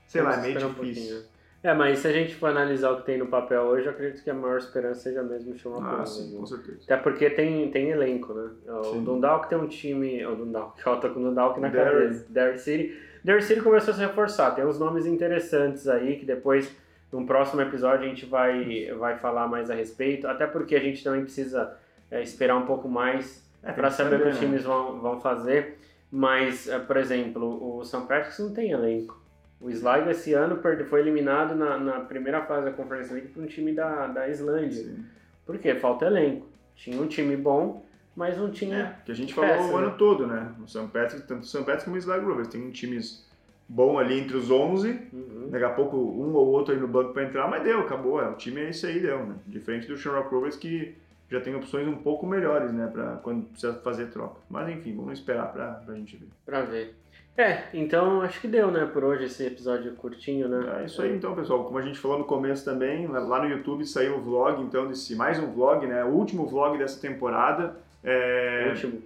sei 0.07 0.23
Vamos 0.23 0.37
lá, 0.37 0.43
é 0.43 0.47
meio 0.47 0.69
difícil. 0.69 1.19
Um 1.19 1.39
é, 1.61 1.75
mas 1.75 1.99
se 1.99 2.07
a 2.07 2.13
gente 2.13 2.37
for 2.37 2.51
analisar 2.51 2.93
o 2.93 2.99
que 2.99 3.07
tem 3.07 3.19
no 3.19 3.27
papel 3.27 3.63
hoje, 3.63 3.87
eu 3.87 3.91
acredito 3.91 4.23
que 4.23 4.31
a 4.31 4.35
maior 4.35 4.59
esperança 4.59 5.01
seja 5.01 5.25
mesmo 5.25 5.53
o 5.53 5.59
Schumacher. 5.59 6.01
Ah, 6.01 6.07
sim, 6.07 6.37
com 6.37 6.47
certeza. 6.47 6.79
Até 6.85 6.97
porque 6.97 7.29
tem, 7.31 7.69
tem 7.73 7.91
elenco, 7.91 8.33
né? 8.33 8.51
O 8.69 8.85
sim. 8.85 9.03
Dundalk 9.03 9.49
tem 9.49 9.59
um 9.59 9.67
time... 9.67 10.25
O 10.25 10.37
Dundalk, 10.37 10.81
eu 10.87 11.01
tô 11.01 11.11
com 11.11 11.19
o 11.19 11.25
Dundalk 11.25 11.59
na 11.59 11.69
Derry. 11.69 11.91
cabeça. 11.91 12.27
Derry 12.29 12.59
City 12.61 13.08
City 13.43 13.61
começou 13.61 13.93
a 13.93 13.97
se 13.97 14.01
reforçar, 14.01 14.53
tem 14.53 14.65
uns 14.65 14.79
nomes 14.79 15.05
interessantes 15.05 15.87
aí 15.87 16.17
que 16.17 16.25
depois, 16.25 16.75
num 17.13 17.27
próximo 17.27 17.61
episódio, 17.61 18.07
a 18.07 18.09
gente 18.09 18.25
vai, 18.25 18.91
vai 18.99 19.19
falar 19.19 19.47
mais 19.47 19.71
a 19.71 19.75
respeito, 19.75 20.27
até 20.27 20.47
porque 20.47 20.75
a 20.75 20.81
gente 20.81 21.05
também 21.05 21.23
precisa 21.23 21.77
é, 22.11 22.23
esperar 22.23 22.57
um 22.57 22.65
pouco 22.65 22.89
mais 22.89 23.47
é, 23.63 23.71
para 23.73 23.91
saber 23.91 24.21
o 24.21 24.23
que 24.23 24.29
os 24.29 24.39
times 24.39 24.63
vão, 24.65 24.99
vão 25.01 25.21
fazer. 25.21 25.79
Mas, 26.11 26.69
é, 26.69 26.79
por 26.79 26.97
exemplo, 26.97 27.79
o 27.79 27.85
St. 27.85 28.07
Patrick's 28.07 28.39
não 28.39 28.55
tem 28.55 28.71
elenco. 28.71 29.21
O 29.61 29.69
Sligo 29.69 30.09
esse 30.09 30.33
ano 30.33 30.61
foi 30.89 31.01
eliminado 31.01 31.55
na, 31.55 31.77
na 31.79 32.01
primeira 32.01 32.43
fase 32.43 32.65
da 32.65 32.73
Conference 32.73 33.13
League 33.13 33.29
por 33.29 33.43
um 33.43 33.47
time 33.47 33.73
da, 33.73 34.07
da 34.07 34.29
Islândia. 34.29 34.85
Sim. 34.85 35.05
Por 35.45 35.59
quê? 35.59 35.75
Falta 35.75 36.07
elenco. 36.07 36.47
Tinha 36.77 37.01
um 37.01 37.07
time 37.07 37.37
bom, 37.37 37.85
mas 38.19 38.37
não 38.37 38.51
tinha. 38.51 38.77
É, 38.77 39.05
que 39.07 39.13
a 39.13 39.15
gente 39.15 39.33
falou 39.33 39.49
peça, 39.51 39.73
o 39.73 39.77
ano 39.77 39.87
né? 39.91 39.95
todo, 39.97 40.27
né? 40.27 40.53
O 40.63 40.67
St. 40.69 40.89
Patrick, 40.93 41.27
tanto 41.27 41.43
o 41.43 41.47
St. 41.47 41.59
Patrick 41.59 41.85
como 41.85 41.97
o 41.97 41.99
Sly 41.99 42.19
Rovers. 42.19 42.49
Tem 42.49 42.69
times 42.71 43.27
bom 43.69 43.99
ali 43.99 44.19
entre 44.19 44.37
os 44.37 44.51
11, 44.51 44.91
Uhum. 45.13 45.49
daqui 45.51 45.65
a 45.65 45.71
pouco 45.71 45.97
um 45.97 46.35
ou 46.35 46.49
outro 46.49 46.75
aí 46.75 46.81
no 46.81 46.89
banco 46.89 47.13
pra 47.13 47.23
entrar, 47.25 47.49
mas 47.49 47.63
deu, 47.63 47.81
acabou. 47.81 48.21
É, 48.21 48.29
o 48.29 48.35
time 48.35 48.61
é 48.63 48.71
isso 48.71 48.87
aí, 48.87 48.99
deu, 48.99 49.25
né? 49.25 49.37
Diferente 49.47 49.87
do 49.87 49.97
Shamrock 49.97 50.35
Rovers 50.35 50.57
que 50.57 50.95
já 51.31 51.41
tem 51.41 51.55
opções 51.55 51.87
um 51.87 51.97
pouco 51.97 52.27
melhores, 52.27 52.73
né? 52.73 52.89
Pra 52.93 53.17
quando 53.23 53.45
precisa 53.45 53.75
fazer 53.75 54.07
troca. 54.07 54.41
Mas 54.51 54.69
enfim, 54.71 54.97
vamos 54.97 55.13
esperar 55.13 55.53
pra, 55.53 55.73
pra 55.75 55.95
gente 55.95 56.17
ver. 56.17 56.29
Pra 56.45 56.63
ver. 56.63 56.97
É, 57.37 57.67
então 57.73 58.21
acho 58.23 58.41
que 58.41 58.49
deu, 58.49 58.69
né, 58.69 58.85
por 58.87 59.05
hoje 59.05 59.27
esse 59.27 59.47
episódio 59.47 59.93
curtinho, 59.95 60.49
né? 60.49 60.81
É 60.81 60.87
isso 60.87 61.01
aí 61.01 61.15
então, 61.15 61.37
pessoal. 61.37 61.63
Como 61.65 61.79
a 61.79 61.83
gente 61.83 61.97
falou 61.97 62.19
no 62.19 62.25
começo 62.25 62.65
também, 62.65 63.07
lá 63.07 63.21
lá 63.21 63.41
no 63.45 63.49
YouTube 63.49 63.85
saiu 63.87 64.17
o 64.17 64.21
vlog, 64.21 64.61
então, 64.61 64.89
desse 64.89 65.15
mais 65.15 65.39
um 65.39 65.47
vlog, 65.53 65.87
né? 65.87 66.03
O 66.03 66.09
último 66.09 66.47
vlog 66.47 66.77
dessa 66.79 67.01
temporada. 67.01 67.77
É... 68.05 68.67
Último. 68.69 69.03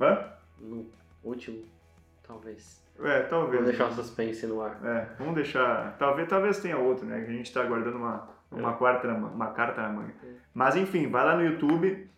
Hã? 0.00 0.24
No 0.60 0.86
último, 1.24 1.64
talvez. 2.26 2.82
É, 3.02 3.20
talvez. 3.22 3.62
Vou 3.62 3.68
deixar 3.70 3.86
o 3.88 3.92
suspense 3.94 4.46
no 4.46 4.60
ar. 4.60 4.78
É, 4.84 5.06
vamos 5.18 5.34
deixar. 5.34 5.96
Talvez, 5.98 6.28
talvez 6.28 6.58
tenha 6.58 6.76
outro, 6.76 7.06
né? 7.06 7.20
Que 7.24 7.30
a 7.30 7.34
gente 7.34 7.52
tá 7.52 7.62
aguardando 7.62 7.96
uma, 7.96 8.28
uma, 8.50 8.72
quarta 8.74 9.06
na 9.06 9.14
ma- 9.18 9.28
uma 9.28 9.50
carta 9.52 9.82
na 9.82 9.88
manga. 9.88 10.12
Mas 10.52 10.74
enfim, 10.76 11.08
vai 11.08 11.24
lá 11.24 11.36
no 11.36 11.44
YouTube, 11.44 12.08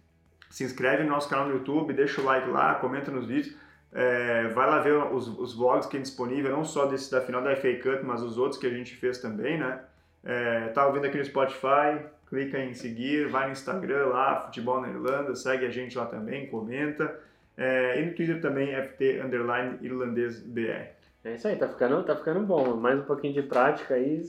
se 0.48 0.64
inscreve 0.64 1.02
no 1.04 1.10
nosso 1.10 1.28
canal 1.28 1.46
no 1.46 1.52
YouTube, 1.54 1.92
deixa 1.92 2.20
o 2.20 2.24
like 2.24 2.48
lá, 2.48 2.74
comenta 2.76 3.10
nos 3.10 3.26
vídeos. 3.26 3.54
É, 3.92 4.48
vai 4.48 4.70
lá 4.70 4.78
ver 4.78 4.94
os, 5.12 5.26
os 5.28 5.54
vlogs 5.54 5.86
que 5.86 5.92
tem 5.92 6.02
disponível, 6.02 6.50
não 6.52 6.64
só 6.64 6.86
desse 6.86 7.10
da 7.10 7.20
final 7.20 7.42
da 7.42 7.54
FA 7.56 7.74
Cup, 7.74 8.02
mas 8.04 8.22
os 8.22 8.38
outros 8.38 8.58
que 8.58 8.66
a 8.66 8.70
gente 8.70 8.94
fez 8.96 9.18
também, 9.18 9.58
né? 9.58 9.80
É, 10.24 10.68
tá 10.68 10.86
ouvindo 10.86 11.06
aqui 11.06 11.18
no 11.18 11.24
Spotify, 11.24 12.06
clica 12.30 12.58
em 12.58 12.72
seguir, 12.72 13.28
vai 13.28 13.46
no 13.46 13.52
Instagram 13.52 14.06
lá, 14.06 14.40
Futebol 14.42 14.80
na 14.80 14.88
Irlanda, 14.88 15.34
segue 15.34 15.66
a 15.66 15.70
gente 15.70 15.98
lá 15.98 16.06
também, 16.06 16.46
comenta. 16.46 17.18
É, 17.56 18.00
e 18.00 18.06
no 18.06 18.14
Twitter 18.14 18.40
também, 18.40 18.72
FT 18.72 19.20
Underline 19.20 19.78
Irlandês 19.82 20.40
BR. 20.40 20.86
É 21.24 21.34
isso 21.34 21.48
aí, 21.48 21.56
tá 21.56 21.68
ficando, 21.68 22.02
tá 22.04 22.16
ficando 22.16 22.40
bom. 22.40 22.76
Mais 22.76 22.98
um 22.98 23.02
pouquinho 23.02 23.34
de 23.34 23.42
prática 23.42 23.94
aí, 23.94 24.24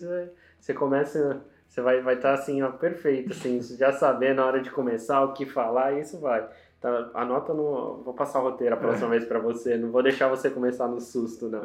você, 0.60 0.74
começa, 0.74 1.42
você 1.68 1.80
vai 1.80 2.02
vai 2.02 2.16
estar 2.16 2.34
assim, 2.34 2.62
ó, 2.64 2.72
perfeito, 2.72 3.32
assim, 3.32 3.62
já 3.78 3.94
saber 3.94 4.34
na 4.34 4.46
hora 4.46 4.62
de 4.62 4.72
começar 4.72 5.24
o 5.24 5.34
que 5.34 5.46
falar, 5.46 5.94
isso 6.00 6.20
vai. 6.20 6.46
Tá, 6.82 7.12
anota 7.14 7.54
no, 7.54 8.02
vou 8.04 8.16
passar 8.16 8.40
o 8.40 8.44
roteiro 8.44 8.74
a 8.74 8.78
próxima 8.78 9.10
vez 9.10 9.24
pra 9.24 9.38
você, 9.38 9.78
não 9.78 9.92
vou 9.92 10.02
deixar 10.02 10.28
você 10.28 10.50
começar 10.50 10.88
no 10.88 11.00
susto, 11.00 11.48
não. 11.48 11.62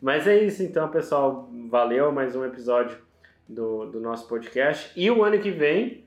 Mas 0.00 0.26
é 0.26 0.36
isso 0.42 0.64
então, 0.64 0.88
pessoal, 0.88 1.48
valeu 1.70 2.10
mais 2.10 2.34
um 2.34 2.44
episódio 2.44 2.98
do, 3.52 3.86
do 3.86 4.00
nosso 4.00 4.28
podcast. 4.28 4.92
E 4.98 5.10
o 5.10 5.22
ano 5.22 5.38
que 5.38 5.50
vem, 5.50 6.04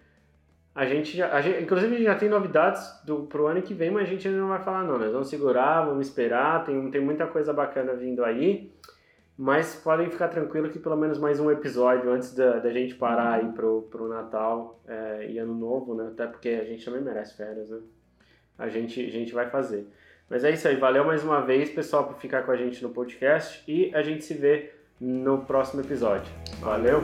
a 0.74 0.86
gente, 0.86 1.16
já, 1.16 1.32
a 1.32 1.42
gente 1.42 1.64
inclusive 1.64 2.04
já 2.04 2.16
tem 2.16 2.28
novidades 2.28 2.84
do, 3.06 3.24
pro 3.24 3.48
ano 3.48 3.62
que 3.62 3.74
vem, 3.74 3.92
mas 3.92 4.04
a 4.04 4.12
gente 4.12 4.28
ainda 4.28 4.40
não 4.40 4.50
vai 4.50 4.62
falar 4.62 4.84
não, 4.84 4.98
nós 4.98 5.12
vamos 5.12 5.30
segurar, 5.30 5.86
vamos 5.86 6.08
esperar, 6.08 6.66
tem, 6.66 6.92
tem 6.92 7.02
muita 7.02 7.26
coisa 7.28 7.54
bacana 7.54 7.94
vindo 7.94 8.24
aí. 8.24 8.72
Mas 9.38 9.76
podem 9.76 10.10
ficar 10.10 10.30
tranquilos 10.30 10.72
que 10.72 10.80
pelo 10.80 10.96
menos 10.96 11.18
mais 11.18 11.40
um 11.42 11.52
episódio 11.52 12.10
antes 12.10 12.34
da, 12.34 12.60
da 12.60 12.72
gente 12.72 12.96
parar 12.96 13.34
aí 13.34 13.52
pro, 13.52 13.82
pro 13.92 14.08
Natal 14.08 14.82
é, 14.88 15.28
e 15.30 15.38
Ano 15.38 15.54
Novo, 15.54 15.94
né? 15.94 16.08
Até 16.08 16.26
porque 16.26 16.50
a 16.50 16.64
gente 16.64 16.86
também 16.86 17.02
merece 17.02 17.36
férias, 17.36 17.70
né? 17.70 17.80
A 18.58 18.70
gente, 18.70 19.06
a 19.06 19.10
gente 19.10 19.34
vai 19.34 19.50
fazer. 19.50 19.88
Mas 20.30 20.44
é 20.44 20.52
isso 20.52 20.68
aí, 20.68 20.76
valeu 20.78 21.06
mais 21.06 21.24
uma 21.24 21.42
vez, 21.42 21.70
pessoal, 21.70 22.06
por 22.06 22.18
ficar 22.18 22.44
com 22.44 22.52
a 22.52 22.56
gente 22.56 22.82
no 22.82 22.90
podcast 22.90 23.64
e 23.70 23.94
a 23.94 24.02
gente 24.02 24.24
se 24.24 24.34
vê 24.34 24.74
no 25.00 25.40
próximo 25.40 25.82
episódio. 25.82 26.32
Valeu. 26.62 27.04